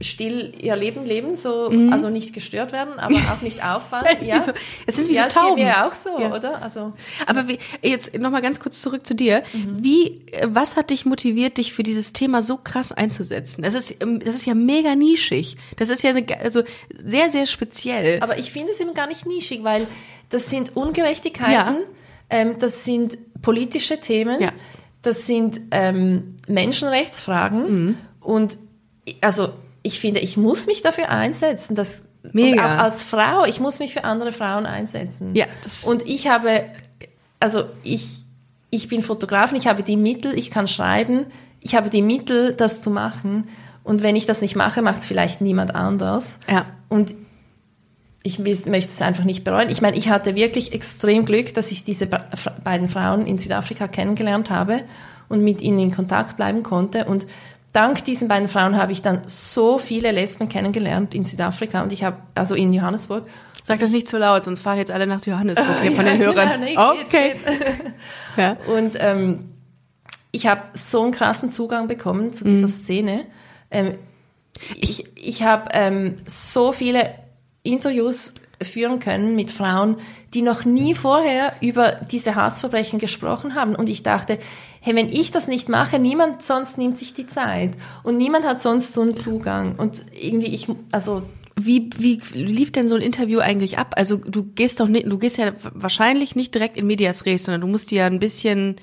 [0.03, 1.91] still ihr Leben leben, so Mhm.
[1.93, 4.17] also nicht gestört werden, aber auch nicht auffallen.
[4.23, 4.51] ja, so-
[4.85, 5.59] es sind wie ja, Tauben.
[5.61, 6.33] ja auch so, Ja.
[6.35, 6.61] oder?
[6.61, 6.93] Also
[7.27, 9.43] Aber wie, jetzt noch mal ganz kurz zurück zu dir.
[9.53, 9.77] Mhm.
[9.83, 13.63] Wie, was hat dich motiviert, dich für dieses Thema so krass einzusetzen?
[13.63, 15.57] Das ist, ähm, das ist ja mega nischig.
[15.77, 16.63] Das ist ja eine, also
[16.95, 18.21] sehr, sehr speziell.
[18.21, 19.87] Aber ich finde es eben gar nicht nischig, weil
[20.29, 21.75] das sind Ungerechtigkeiten, Ja.
[22.29, 24.51] ähm, das sind politische Themen, Ja.
[25.01, 27.97] das sind ähm, Menschenrechtsfragen Mhm.
[28.21, 28.57] und
[29.21, 29.49] also
[29.83, 32.63] ich finde, ich muss mich dafür einsetzen, dass Mega.
[32.63, 35.35] Und auch als Frau, ich muss mich für andere Frauen einsetzen.
[35.35, 35.45] Ja,
[35.85, 36.65] und ich habe,
[37.39, 38.23] also ich,
[38.69, 41.25] ich bin Fotografin, ich habe die Mittel, ich kann schreiben,
[41.59, 43.49] ich habe die Mittel, das zu machen.
[43.83, 46.37] Und wenn ich das nicht mache, macht es vielleicht niemand anders.
[46.49, 46.65] Ja.
[46.87, 47.13] Und
[48.23, 49.69] ich möchte es einfach nicht bereuen.
[49.69, 54.49] Ich meine, ich hatte wirklich extrem Glück, dass ich diese beiden Frauen in Südafrika kennengelernt
[54.49, 54.83] habe
[55.27, 57.03] und mit ihnen in Kontakt bleiben konnte.
[57.03, 57.27] Und
[57.73, 62.03] dank diesen beiden Frauen habe ich dann so viele Lesben kennengelernt in Südafrika und ich
[62.03, 63.27] habe, also in Johannesburg.
[63.65, 66.25] Sag das nicht zu laut, sonst fahren jetzt alle nach Johannesburg hier von den Ja,
[66.27, 66.61] Hörern.
[66.61, 67.35] genau, nee, geht, okay.
[68.37, 68.57] Ja.
[68.67, 69.49] Und ähm,
[70.31, 73.25] ich habe so einen krassen Zugang bekommen zu dieser Szene.
[73.71, 73.95] Ähm,
[74.75, 77.15] ich ich habe ähm, so viele
[77.63, 79.97] Interviews führen können mit Frauen,
[80.33, 83.75] die noch nie vorher über diese Hassverbrechen gesprochen haben.
[83.75, 84.39] Und ich dachte,
[84.85, 87.71] hey, wenn ich das nicht mache, niemand sonst nimmt sich die Zeit.
[88.03, 89.75] Und niemand hat sonst so einen Zugang.
[89.77, 91.23] Und irgendwie, ich, also
[91.55, 93.93] Wie, wie lief denn so ein Interview eigentlich ab?
[93.95, 97.61] Also du gehst doch nicht, du gehst ja wahrscheinlich nicht direkt in Medias Res, sondern
[97.61, 98.75] du musst die ja ein bisschen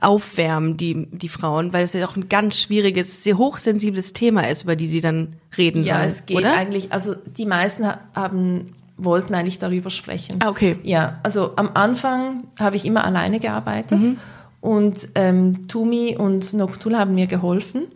[0.00, 4.64] aufwärmen, die, die Frauen, weil es ja auch ein ganz schwieriges, sehr hochsensibles Thema ist,
[4.64, 6.08] über die sie dann reden Ja, sollen.
[6.08, 6.52] es geht oder?
[6.56, 10.36] eigentlich, also die meisten ha- haben, wollten eigentlich darüber sprechen.
[10.42, 10.76] Ah, okay.
[10.82, 14.18] Ja, also am Anfang habe ich immer alleine gearbeitet Mhm.
[14.62, 17.88] Und ähm, Tumi und Noctul haben mir geholfen,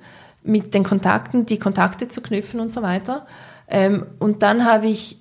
[0.43, 3.27] mit den Kontakten, die Kontakte zu knüpfen und so weiter.
[3.69, 5.19] Ähm, und dann habe ich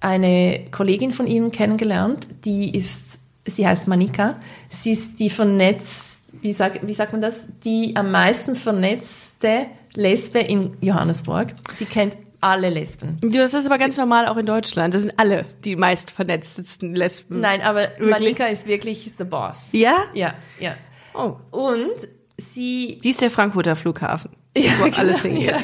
[0.00, 4.36] eine Kollegin von ihnen kennengelernt, die ist, sie heißt Manika.
[4.70, 7.34] Sie ist die vernetzt, wie, sag, wie sagt man das?
[7.64, 11.54] Die am meisten vernetzte Lesbe in Johannesburg.
[11.74, 13.18] Sie kennt alle Lesben.
[13.20, 14.94] Du, das ist aber ganz normal auch in Deutschland.
[14.94, 17.40] Das sind alle die meist vernetztesten Lesben.
[17.40, 18.10] Nein, aber Wirklich?
[18.10, 19.58] Manika ist wirklich the boss.
[19.72, 20.04] Ja?
[20.14, 20.76] Ja, ja.
[21.14, 21.36] Oh.
[21.50, 25.50] Und sie Die ist der Frankfurter Flughafen, Ja, wo genau, alles hingeht.
[25.50, 25.58] Ja,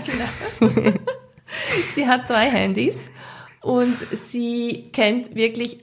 [0.61, 0.83] genau.
[1.95, 3.11] sie hat drei Handys
[3.61, 5.79] und sie kennt wirklich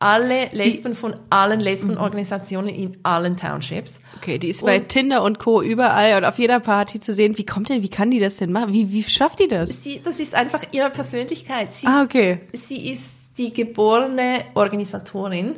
[0.00, 4.00] alle Lesben von allen Lesbenorganisationen in allen Townships.
[4.18, 5.62] Okay, die ist Und- bei Tinder und Co.
[5.62, 7.38] überall und auf jeder Party zu sehen.
[7.38, 8.72] Wie kommt denn, wie kann die das denn machen?
[8.72, 9.82] Wie, wie schafft die das?
[9.82, 11.72] Sie, das ist einfach ihre Persönlichkeit.
[11.72, 12.40] Sie Ah, ist, okay.
[12.52, 15.56] sie ist die geborene Organisatorin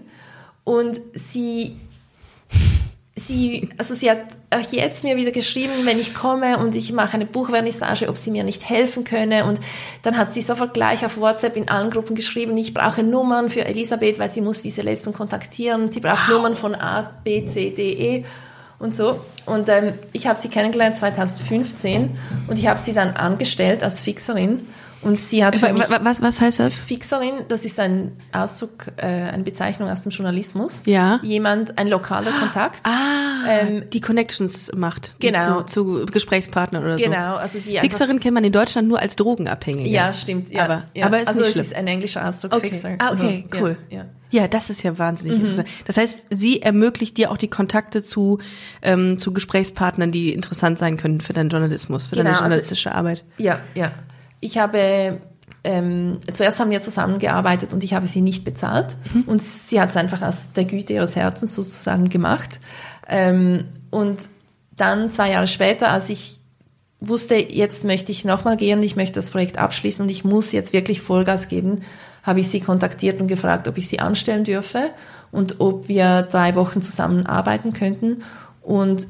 [0.65, 1.77] und sie,
[3.17, 4.19] sie, also sie hat
[4.51, 8.31] auch jetzt mir wieder geschrieben, wenn ich komme und ich mache eine Buchvernissage, ob sie
[8.31, 9.47] mir nicht helfen könne.
[9.47, 9.59] Und
[10.03, 13.65] dann hat sie sofort gleich auf WhatsApp in allen Gruppen geschrieben, ich brauche Nummern für
[13.65, 15.89] Elisabeth, weil sie muss diese Lesben kontaktieren.
[15.89, 18.25] Sie braucht Nummern von A, B, C, D, E
[18.79, 19.21] und so.
[19.47, 24.67] Und ähm, ich habe sie kennengelernt 2015 und ich habe sie dann angestellt als Fixerin.
[25.07, 26.79] Und sie hat Was, was heißt das?
[26.79, 30.83] Fixerin, das ist ein Ausdruck, äh, eine Bezeichnung aus dem Journalismus.
[30.87, 31.21] Ja.
[31.23, 32.81] Jemand, ein lokaler Kontakt.
[32.85, 35.17] Ah, Ähm, die Connections macht.
[35.21, 35.63] genau.
[35.63, 37.05] Zu, zu Gesprächspartnern oder so.
[37.05, 39.89] Genau, also die Fixerin kennt man in Deutschland nur als Drogenabhängige.
[39.89, 40.51] Ja, stimmt.
[40.51, 41.07] Ja, Aber- ja.
[41.07, 41.65] aber ist also nicht es schlimm.
[41.67, 42.71] ist ein englischer Ausdruck, Okay.
[42.71, 42.97] Fixer.
[42.99, 43.61] Ah, okay, Mhm.
[43.61, 43.77] cool.
[43.91, 44.05] Ja, ja.
[44.33, 45.69] Ja, das ist ja wahnsinnig interessant.
[45.87, 48.41] Das heißt, sie ermöglicht dir auch die Kontakte zu,
[48.83, 52.93] ähm, zu Gesprächspartnern, die interessant sein können für deinen Journalismus, für Genau, deine also- journalistische
[52.93, 53.23] Arbeit.
[53.39, 53.93] Ja, ja.
[54.47, 55.21] Ich habe,
[55.65, 58.97] ähm, zuerst haben wir zusammengearbeitet und ich habe sie nicht bezahlt.
[59.27, 62.61] Und sie hat es einfach aus der Güte ihres Herzens sozusagen gemacht.
[63.09, 64.29] Ähm, und
[64.77, 66.39] dann zwei Jahre später, als ich
[67.01, 70.73] wusste, jetzt möchte ich nochmal gehen, ich möchte das Projekt abschließen und ich muss jetzt
[70.73, 71.83] wirklich Vollgas geben,
[72.23, 74.91] habe ich sie kontaktiert und gefragt, ob ich sie anstellen dürfe
[75.33, 78.23] und ob wir drei Wochen zusammen arbeiten könnten.
[78.63, 79.09] Und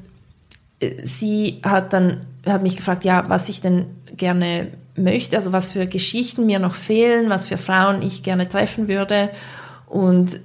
[1.05, 5.87] sie hat dann hat mich gefragt, ja, was ich denn gerne möchte, also was für
[5.87, 9.31] Geschichten mir noch fehlen, was für Frauen ich gerne treffen würde.
[9.87, 10.41] Und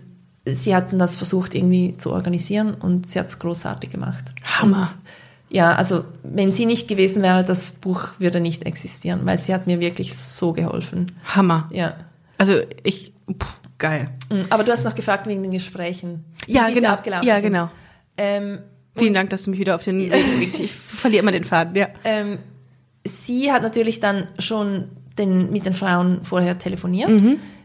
[0.45, 4.25] sie hatten das versucht irgendwie zu organisieren und sie hat es großartig gemacht.
[4.43, 4.81] Hammer.
[4.81, 4.97] Und
[5.49, 9.67] ja, also wenn sie nicht gewesen wäre, das Buch würde nicht existieren, weil sie hat
[9.67, 11.11] mir wirklich so geholfen.
[11.25, 11.69] Hammer.
[11.71, 11.95] Ja.
[12.37, 14.09] Also ich, pff, geil.
[14.29, 16.23] Mm, Aber du hast noch gefragt wegen den Gesprächen.
[16.47, 16.97] Ja, genau.
[17.21, 17.69] Ja, genau.
[18.17, 18.59] Ähm,
[18.95, 20.59] Vielen Dank, dass du mich wieder auf den Weg.
[20.59, 21.87] Ich verliere immer den Faden, ja.
[22.03, 22.39] ähm,
[23.05, 27.09] sie hat natürlich dann schon den, mit den Frauen vorher telefoniert.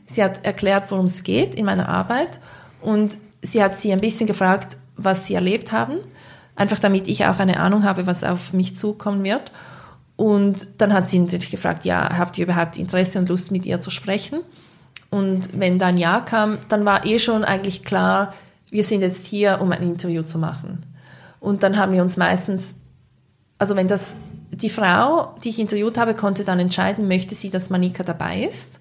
[0.07, 2.41] Sie hat erklärt, worum es geht in meiner Arbeit.
[2.81, 5.99] Und sie hat sie ein bisschen gefragt, was sie erlebt haben.
[6.55, 9.53] Einfach damit ich auch eine Ahnung habe, was auf mich zukommen wird.
[10.17, 13.81] Und dann hat sie natürlich gefragt, ja, habt ihr überhaupt Interesse und Lust, mit ihr
[13.81, 14.41] zu sprechen?
[15.11, 18.33] Und wenn dann Ja kam, dann war eh schon eigentlich klar,
[18.71, 20.87] wir sind jetzt hier, um ein Interview zu machen.
[21.39, 22.77] Und dann haben wir uns meistens
[23.59, 24.17] also wenn das,
[24.57, 28.81] die Frau, die ich interviewt habe, konnte dann entscheiden, möchte sie, dass Manika dabei ist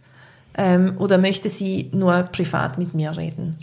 [0.57, 3.57] ähm, oder möchte sie nur privat mit mir reden.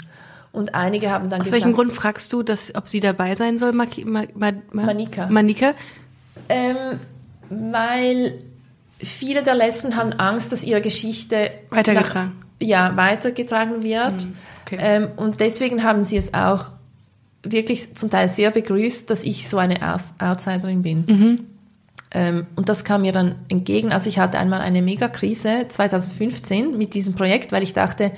[0.53, 3.57] Und einige haben dann Aus gesagt, welchem Grund fragst du, dass, ob sie dabei sein
[3.57, 5.27] soll, Maki, ma, ma, ma, Manika.
[5.29, 5.73] Manika?
[6.51, 6.77] Ähm,
[7.49, 8.35] weil
[8.99, 12.33] viele der Lesben haben Angst, dass ihre Geschichte Weitergetragen.
[12.61, 14.27] Nach, ja, weitergetragen wird.
[14.67, 14.79] okay.
[14.79, 16.67] ähm, und deswegen haben sie es auch
[17.43, 19.79] wirklich zum Teil sehr begrüßt, dass ich so eine
[20.19, 21.05] Outsiderin bin.
[21.09, 21.47] Ähm,
[22.15, 23.93] und das kam mir dann entgegen.
[23.93, 28.13] Also ich hatte einmal eine Megakrise 2015 mit diesem Projekt, weil ich dachte,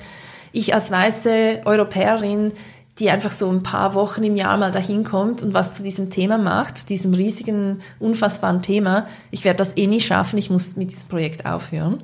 [0.51, 2.51] ich als weiße Europäerin,
[2.99, 6.09] die einfach so ein paar Wochen im Jahr mal dahin kommt und was zu diesem
[6.09, 10.91] Thema macht, diesem riesigen, unfassbaren Thema, ich werde das eh nie schaffen, ich muss mit
[10.91, 12.01] diesem Projekt aufhören.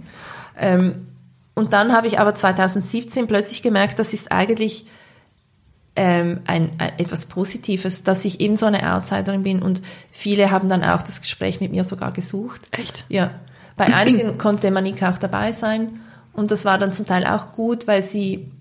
[0.57, 1.07] Ähm,
[1.55, 4.85] und dann habe ich aber 2017 plötzlich gemerkt, das ist eigentlich
[5.95, 9.81] ähm, ein, ein, etwas Positives, dass ich eben so eine Outsiderin bin und
[10.11, 12.61] viele haben dann auch das Gespräch mit mir sogar gesucht.
[12.71, 13.05] Echt?
[13.09, 13.31] Ja.
[13.75, 15.99] Bei einigen konnte Manika auch dabei sein
[16.33, 18.51] und das war dann zum Teil auch gut, weil sie,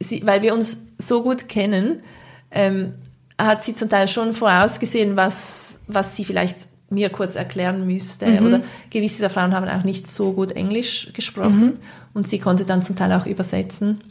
[0.00, 2.02] sie weil wir uns so gut kennen,
[2.50, 2.94] ähm,
[3.38, 8.26] hat sie zum Teil schon vorausgesehen, was, was sie vielleicht mir kurz erklären müsste.
[8.26, 8.46] Mhm.
[8.46, 8.60] Oder
[8.90, 11.78] gewisse der Frauen haben auch nicht so gut Englisch gesprochen mhm.
[12.12, 14.02] und sie konnte dann zum Teil auch übersetzen.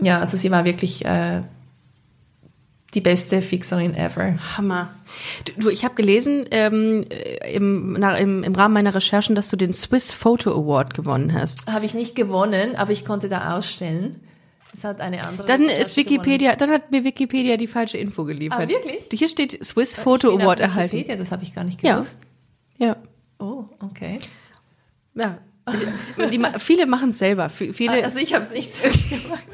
[0.00, 1.42] Ja, also sie war wirklich äh,
[2.94, 4.36] die beste Fixerin ever.
[4.56, 4.90] Hammer.
[5.56, 7.04] Du, ich habe gelesen ähm,
[7.50, 11.66] im, na, im, im Rahmen meiner Recherchen, dass du den Swiss Photo Award gewonnen hast.
[11.66, 14.20] Habe ich nicht gewonnen, aber ich konnte da ausstellen.
[14.72, 15.46] Das hat eine andere.
[15.46, 16.70] Dann ist Wikipedia, gewonnen.
[16.70, 18.60] dann hat mir Wikipedia die falsche Info geliefert.
[18.60, 19.04] Ah, wirklich?
[19.12, 20.96] Hier steht Swiss Photo ich Award erhalten.
[20.96, 22.20] Wikipedia, das habe ich gar nicht gewusst.
[22.78, 22.88] Ja.
[22.88, 22.96] ja.
[23.38, 24.18] Oh, okay.
[25.14, 25.38] Ja,
[26.30, 27.48] die, viele machen es selber.
[27.48, 29.44] Viele, also ich habe es nicht selbst gemacht.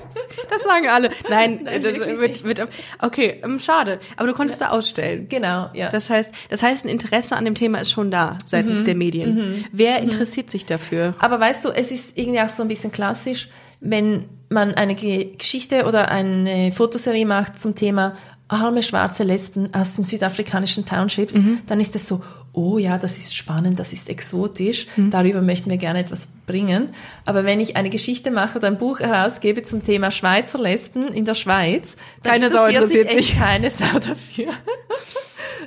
[0.48, 1.10] Das sagen alle.
[1.28, 2.68] Nein, Nein das wird, wird,
[3.00, 3.98] okay, ähm, schade.
[4.16, 4.68] Aber du konntest ja.
[4.68, 5.28] da ausstellen.
[5.28, 5.90] Genau, ja.
[5.90, 8.84] Das heißt, das heißt, ein Interesse an dem Thema ist schon da seitens mhm.
[8.86, 9.34] der Medien.
[9.34, 9.64] Mhm.
[9.72, 10.10] Wer mhm.
[10.10, 10.50] interessiert mhm.
[10.50, 11.14] sich dafür?
[11.18, 13.48] Aber weißt du, es ist irgendwie auch so ein bisschen klassisch,
[13.80, 18.16] wenn man eine Geschichte oder eine Fotoserie macht zum Thema
[18.48, 21.60] arme schwarze Lesben aus den südafrikanischen Townships, mhm.
[21.66, 22.22] dann ist es so,
[22.58, 25.10] oh ja, das ist spannend, das ist exotisch, mhm.
[25.10, 26.88] darüber möchten wir gerne etwas bringen.
[27.24, 31.24] Aber wenn ich eine Geschichte mache oder ein Buch herausgebe zum Thema Schweizer Lesben in
[31.24, 33.38] der Schweiz, dann keine Sau interessiert sich, sich.
[33.38, 34.52] keine Sau dafür.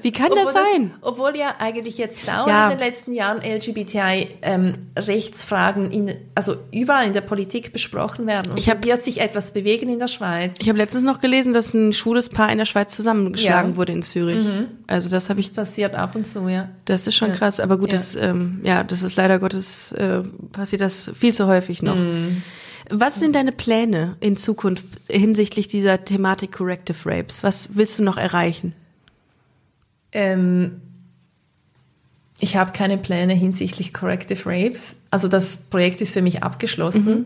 [0.01, 0.93] Wie kann das sein?
[0.99, 2.69] Das, obwohl ja eigentlich jetzt dauernd ja.
[2.69, 8.51] in den letzten Jahren LGBTI-Rechtsfragen ähm, in, also überall in der Politik besprochen werden.
[8.51, 10.57] Und ich hab, wird sich etwas bewegen in der Schweiz.
[10.59, 13.77] Ich habe letztens noch gelesen, dass ein schwules Paar in der Schweiz zusammengeschlagen ja.
[13.77, 14.45] wurde in Zürich.
[14.45, 14.67] Mhm.
[14.87, 15.47] Also das habe ich.
[15.47, 16.69] Das passiert ab und zu, ja.
[16.85, 17.35] Das ist schon ja.
[17.35, 20.21] krass, aber gut, das, ähm, ja, das ist leider Gottes äh,
[20.51, 21.95] passiert das viel zu häufig noch.
[21.95, 22.43] Mhm.
[22.93, 27.41] Was sind deine Pläne in Zukunft hinsichtlich dieser Thematik Corrective Rapes?
[27.41, 28.73] Was willst du noch erreichen?
[30.11, 30.81] Ähm,
[32.41, 34.95] ich habe keine Pläne hinsichtlich Corrective Rapes.
[35.11, 37.15] Also das Projekt ist für mich abgeschlossen.
[37.15, 37.25] Mhm.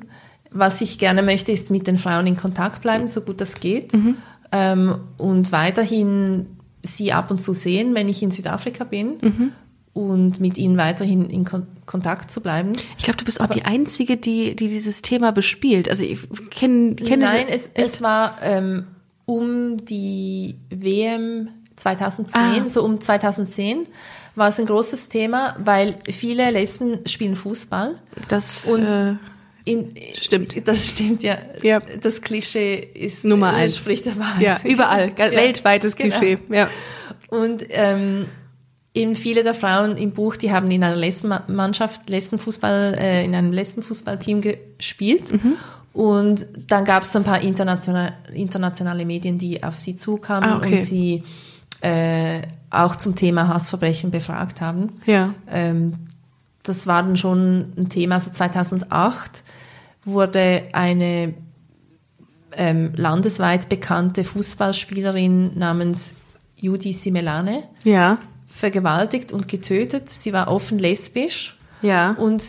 [0.51, 3.93] Was ich gerne möchte, ist mit den Frauen in Kontakt bleiben, so gut das geht.
[3.93, 4.17] Mhm.
[4.51, 6.47] Ähm, und weiterhin
[6.83, 9.17] sie ab und zu sehen, wenn ich in Südafrika bin.
[9.21, 9.51] Mhm.
[9.93, 12.73] Und mit ihnen weiterhin in Kon Kontakt zu bleiben.
[12.97, 15.88] Ich glaube, du bist auch Aber, die Einzige, die, die dieses Thema bespielt.
[15.88, 18.88] Also ich kenne kenn Nein, es, es war ähm,
[19.25, 22.69] um die WM 2010, ah.
[22.69, 23.88] so um 2010
[24.36, 27.95] war es ein großes Thema, weil viele Lesben spielen Fußball.
[28.28, 29.15] Das und äh,
[29.65, 30.67] in, stimmt.
[30.67, 31.38] Das stimmt ja.
[31.63, 31.82] ja.
[32.01, 33.78] Das Klischee ist Nummer eins.
[33.78, 34.41] Spricht der Wahrheit.
[34.41, 35.32] Ja, überall, ja.
[35.32, 36.17] weltweites genau.
[36.17, 36.36] Klischee.
[36.36, 36.55] Genau.
[36.55, 36.69] Ja.
[37.30, 38.28] Und ähm,
[38.93, 43.51] eben viele der Frauen im Buch, die haben in einer Lesbenmannschaft, Lesbenfußball, äh, in einem
[43.51, 45.32] Lesbenfußballteam gespielt.
[45.32, 45.53] Mhm.
[45.93, 50.73] Und dann gab es ein paar internationale, internationale Medien, die auf sie zukamen ah, okay.
[50.73, 51.23] und sie
[51.86, 54.93] äh, auch zum Thema Hassverbrechen befragt haben.
[55.05, 55.36] Ja.
[55.47, 56.07] Ähm,
[56.63, 58.15] das war dann schon ein Thema.
[58.15, 59.43] Also 2008
[60.03, 61.36] wurde eine
[62.53, 66.15] ähm, landesweit bekannte Fußballspielerin namens
[66.55, 68.17] Judy Simelane ja.
[68.47, 70.09] vergewaltigt und getötet.
[70.09, 71.55] Sie war offen lesbisch.
[71.83, 72.15] Ja.
[72.17, 72.43] Und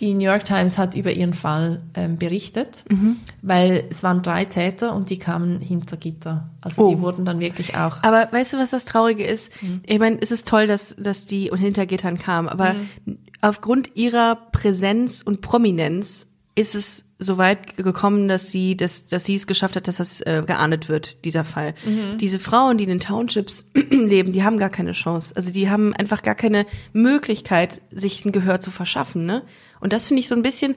[0.00, 3.16] die New York Times hat über ihren Fall ähm, berichtet, mhm.
[3.42, 6.50] weil es waren drei Täter und die kamen hinter Gitter.
[6.60, 6.90] Also oh.
[6.90, 8.02] die wurden dann wirklich auch.
[8.02, 9.62] Aber weißt du, was das Traurige ist?
[9.62, 9.82] Mhm.
[9.86, 13.18] Ich meine, es ist toll, dass, dass die hinter Gittern kamen, aber mhm.
[13.40, 19.34] aufgrund ihrer Präsenz und Prominenz ist es so weit gekommen, dass sie, dass, dass sie
[19.34, 21.74] es geschafft hat, dass das äh, geahndet wird, dieser Fall.
[21.84, 22.18] Mhm.
[22.18, 25.34] Diese Frauen, die in den Townships leben, die haben gar keine Chance.
[25.36, 29.26] Also die haben einfach gar keine Möglichkeit, sich ein Gehör zu verschaffen.
[29.26, 29.42] Ne?
[29.84, 30.76] Und das finde ich so ein bisschen,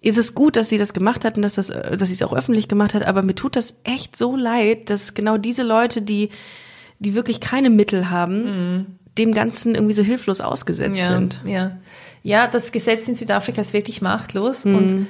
[0.00, 2.32] ist es gut, dass sie das gemacht hat und dass, das, dass sie es auch
[2.32, 6.30] öffentlich gemacht hat, aber mir tut das echt so leid, dass genau diese Leute, die,
[6.98, 8.44] die wirklich keine Mittel haben,
[8.76, 8.86] mhm.
[9.18, 11.42] dem Ganzen irgendwie so hilflos ausgesetzt ja, sind.
[11.44, 11.78] Ja.
[12.22, 14.74] ja, das Gesetz in Südafrika ist wirklich machtlos mhm.
[14.76, 15.06] und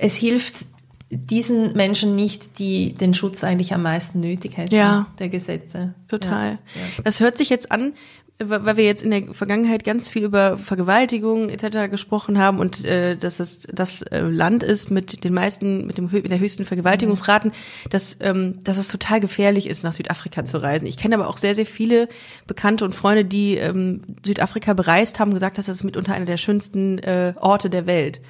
[0.00, 0.64] es hilft
[1.10, 5.06] diesen Menschen nicht, die den Schutz eigentlich am meisten nötig hätten, ja.
[5.18, 5.94] der Gesetze.
[6.08, 6.52] Total.
[6.52, 7.02] Ja, ja.
[7.04, 7.92] Das hört sich jetzt an,
[8.40, 11.90] weil wir jetzt in der Vergangenheit ganz viel über Vergewaltigung etc.
[11.90, 16.08] gesprochen haben und äh, dass es das äh, Land ist mit den meisten, mit dem
[16.10, 17.50] mit der höchsten Vergewaltigungsraten,
[17.90, 20.86] dass ähm, dass es total gefährlich ist, nach Südafrika zu reisen.
[20.86, 22.08] Ich kenne aber auch sehr sehr viele
[22.46, 26.98] Bekannte und Freunde, die ähm, Südafrika bereist haben, gesagt, dass das mitunter einer der schönsten
[26.98, 28.20] äh, Orte der Welt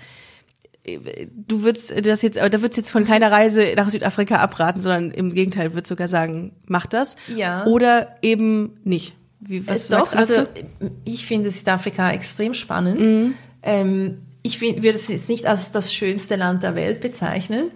[1.46, 5.34] du würdest das jetzt, da würdest jetzt von keiner Reise nach Südafrika abraten, sondern im
[5.34, 7.16] Gegenteil, würdest sogar sagen, mach das.
[7.34, 7.66] Ja.
[7.66, 9.14] Oder eben nicht.
[9.40, 10.50] Wie, was äh, Doch, sagst du dazu?
[10.50, 13.00] also ich finde Südafrika extrem spannend.
[13.00, 13.34] Mhm.
[13.62, 17.70] Ähm, ich find, würde es jetzt nicht als das schönste Land der Welt bezeichnen.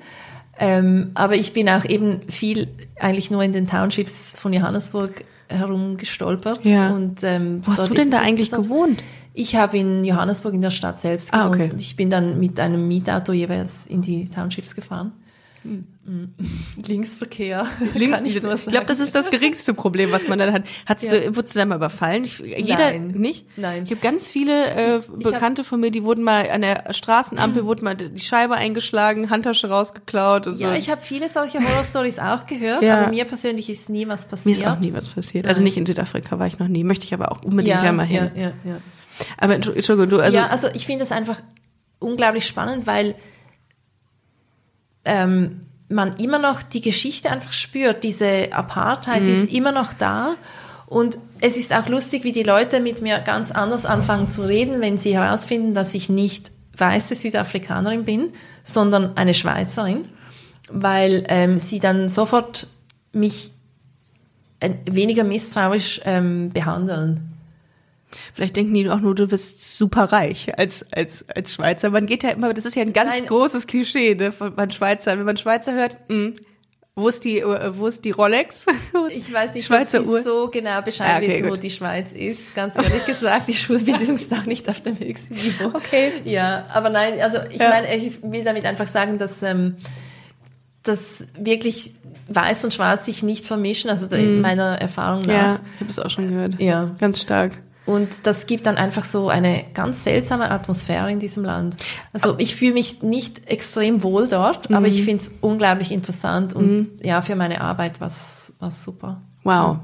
[0.58, 6.64] Ähm, aber ich bin auch eben viel eigentlich nur in den Townships von Johannesburg herumgestolpert.
[6.64, 6.90] Ja.
[6.90, 9.02] Und, ähm, Wo hast du denn da es eigentlich gewohnt?
[9.34, 11.72] Ich habe in Johannesburg in der Stadt selbst Ah, gewohnt okay.
[11.72, 15.12] und ich bin dann mit einem Mietauto jeweils in die Townships gefahren.
[15.64, 16.34] Mhm.
[16.86, 17.66] Linksverkehr,
[18.10, 20.64] kann ich nur ich glaube, das ist das geringste Problem, was man dann hat.
[20.86, 21.20] Hattest Ja.
[21.20, 22.24] du, wurdest du da mal überfallen?
[22.24, 23.08] Ich, jeder Nein.
[23.12, 23.46] nicht?
[23.56, 23.84] Nein.
[23.84, 27.84] Ich habe ganz viele äh, Bekannte von mir, die wurden mal an der Straßenampel, wurden
[27.84, 30.64] mal die Scheibe eingeschlagen, Handtasche rausgeklaut und so.
[30.64, 32.98] Ja, ich habe viele solche Horrorstories auch gehört, Ja.
[33.00, 34.58] aber mir persönlich ist nie was Mir passiert.
[34.58, 35.46] ist auch nie was passiert.
[35.46, 36.82] Also nicht in Südafrika war ich noch nie.
[36.84, 38.30] Möchte ich aber auch unbedingt ja, mal hin.
[38.34, 38.78] Ja, ja, ja.
[39.38, 41.40] Aber Entschuldigung, du, also ja, also ich finde es einfach
[42.00, 43.14] unglaublich spannend, weil
[45.04, 48.02] ähm, man immer noch die Geschichte einfach spürt.
[48.04, 49.32] Diese Apartheid Mhm.
[49.32, 50.34] ist immer noch da.
[50.86, 54.80] Und es ist auch lustig, wie die Leute mit mir ganz anders anfangen zu reden,
[54.80, 58.32] wenn sie herausfinden, dass ich nicht weiße Südafrikanerin bin,
[58.64, 60.06] sondern eine Schweizerin,
[60.70, 62.66] weil ähm, sie dann sofort
[63.12, 63.52] mich
[64.60, 67.31] äh, weniger misstrauisch ähm, behandeln.
[68.34, 71.90] Vielleicht denken die auch nur, du bist super reich als, als, als Schweizer.
[71.90, 73.26] Man geht ja immer, das ist ja ein ganz Nein.
[73.26, 75.18] großes Klischee, ne, von von Schweizer.
[75.18, 76.32] Wenn man Schweizer hört, mh,
[76.94, 78.66] wo ist die, wo ist die Rolex?
[79.14, 80.22] Ich weiß nicht, Schweizer ob Sie Uhr.
[80.22, 82.54] so genau Bescheid Ah, okay, wissen, wo die Schweiz ist.
[82.54, 85.66] Ganz ehrlich gesagt, die Schulbildung ist auch nicht auf dem höchsten Niveau.
[85.74, 86.12] Okay.
[86.24, 87.70] Ja, aber nein, also ich Ja.
[87.70, 89.76] meine, ich will damit einfach sagen, dass, ähm,
[90.82, 91.94] dass wirklich
[92.28, 95.26] Weiß und Schwarz sich nicht vermischen, also da- in meiner Erfahrung nach.
[95.26, 95.32] Mhm.
[95.32, 96.60] Ja, ich habe es auch schon gehört.
[96.60, 96.94] Ja.
[96.98, 97.58] Ganz stark.
[97.84, 101.76] Und das gibt dann einfach so eine ganz seltsame Atmosphäre in diesem Land.
[102.12, 106.88] Also ich fühle mich nicht extrem wohl dort, aber ich finde es unglaublich interessant und
[107.02, 109.20] ja, für meine Arbeit was was super.
[109.42, 109.78] Wow.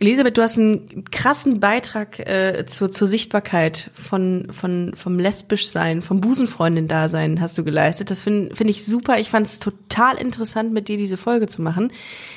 [0.00, 6.20] Elisabeth, du hast einen krassen Beitrag äh, zur, zur Sichtbarkeit von, von, vom Lesbischsein, vom
[6.20, 8.10] Busenfreundin-Dasein hast du geleistet.
[8.10, 9.18] Das finde find ich super.
[9.18, 11.92] Ich fand es total interessant, mit dir diese Folge zu machen.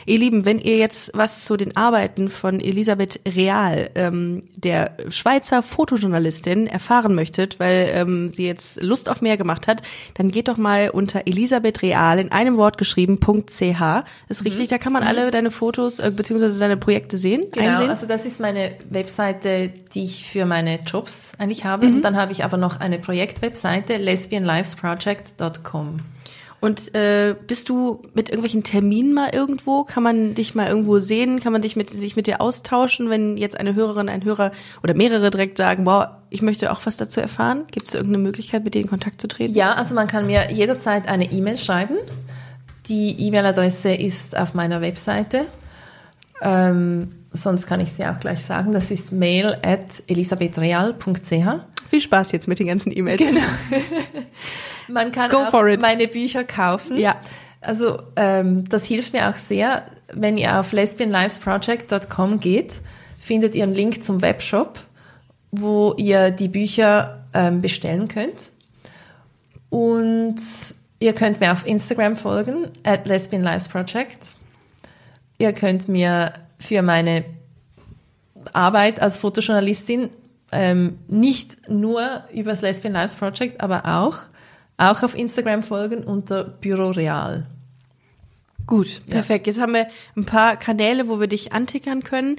[0.06, 5.64] Ihr Lieben, wenn ihr jetzt was zu den Arbeiten von Elisabeth Real, ähm, der Schweizer
[5.64, 9.82] Fotojournalistin, erfahren möchtet, weil ähm, sie jetzt Lust auf mehr gemacht hat,
[10.14, 13.82] dann geht doch mal unter Elisabeth Real in einem Wort geschrieben, .ch.
[14.30, 17.90] Ist richtig, da kann man alle deine Fotos äh, beziehungsweise deine Projekte sehen, Genau, einsehen.
[17.90, 21.88] also das ist meine Webseite, die ich für meine Jobs eigentlich habe.
[21.88, 21.96] Mhm.
[21.96, 25.98] Und dann habe ich aber noch eine Projektwebseite, lesbianlivesproject.com.
[26.60, 29.84] Und äh, bist du mit irgendwelchen Terminen mal irgendwo?
[29.84, 31.40] Kann man dich mal irgendwo sehen?
[31.40, 34.96] Kann man dich mit, sich mit dir austauschen, wenn jetzt eine Hörerin, ein Hörer oder
[34.96, 37.66] mehrere direkt sagen, wow, ich möchte auch was dazu erfahren?
[37.70, 39.54] Gibt es irgendeine Möglichkeit, mit dir in Kontakt zu treten?
[39.54, 41.98] Ja, also man kann mir jederzeit eine E-Mail schreiben.
[42.88, 45.46] Die E-Mail-Adresse ist auf meiner Webseite.
[46.42, 48.72] Ähm, sonst kann ich sie auch gleich sagen.
[48.72, 51.32] Das ist mail at elisabethreal.ch.
[51.90, 53.22] Viel Spaß jetzt mit den ganzen E-Mails.
[53.22, 53.42] Genau.
[54.88, 55.82] Man kann Go auch for it.
[55.82, 56.98] meine Bücher kaufen.
[56.98, 57.16] Ja.
[57.62, 59.84] Also ähm, das hilft mir auch sehr.
[60.14, 62.76] Wenn ihr auf lesbianlivesproject.com geht,
[63.20, 64.80] findet ihr einen Link zum Webshop,
[65.52, 68.50] wo ihr die Bücher ähm, bestellen könnt.
[69.70, 70.38] Und
[71.00, 74.36] ihr könnt mir auf Instagram folgen, at lesbianlivesproject.
[75.40, 77.26] Ihr könnt mir für meine
[78.54, 80.10] Arbeit als Fotojournalistin
[80.52, 84.18] ähm, nicht nur über das Lesbian Lives Project, aber auch,
[84.78, 87.48] auch auf Instagram folgen unter Büro Real.
[88.68, 89.48] Gut, perfekt.
[89.48, 89.88] Jetzt haben wir
[90.18, 92.36] ein paar Kanäle, wo wir dich antickern können.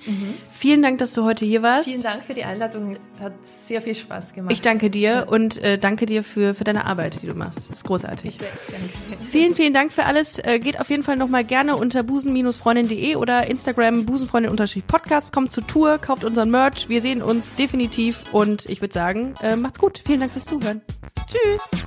[0.52, 1.88] Vielen Dank, dass du heute hier warst.
[1.88, 4.52] Vielen Dank für die Einladung, hat sehr viel Spaß gemacht.
[4.52, 7.70] Ich danke dir und äh, danke dir für, für deine Arbeit, die du machst.
[7.70, 8.36] Das ist großartig.
[8.36, 9.26] Dankeschön.
[9.30, 10.38] Vielen, vielen Dank für alles.
[10.38, 15.32] Äh, geht auf jeden Fall nochmal gerne unter busen-freundin.de oder Instagram busenfreundin-podcast.
[15.32, 16.90] Kommt zur Tour, kauft unseren Merch.
[16.90, 20.02] Wir sehen uns definitiv und ich würde sagen, äh, macht's gut.
[20.04, 20.82] Vielen Dank fürs Zuhören.
[21.26, 21.86] Tschüss.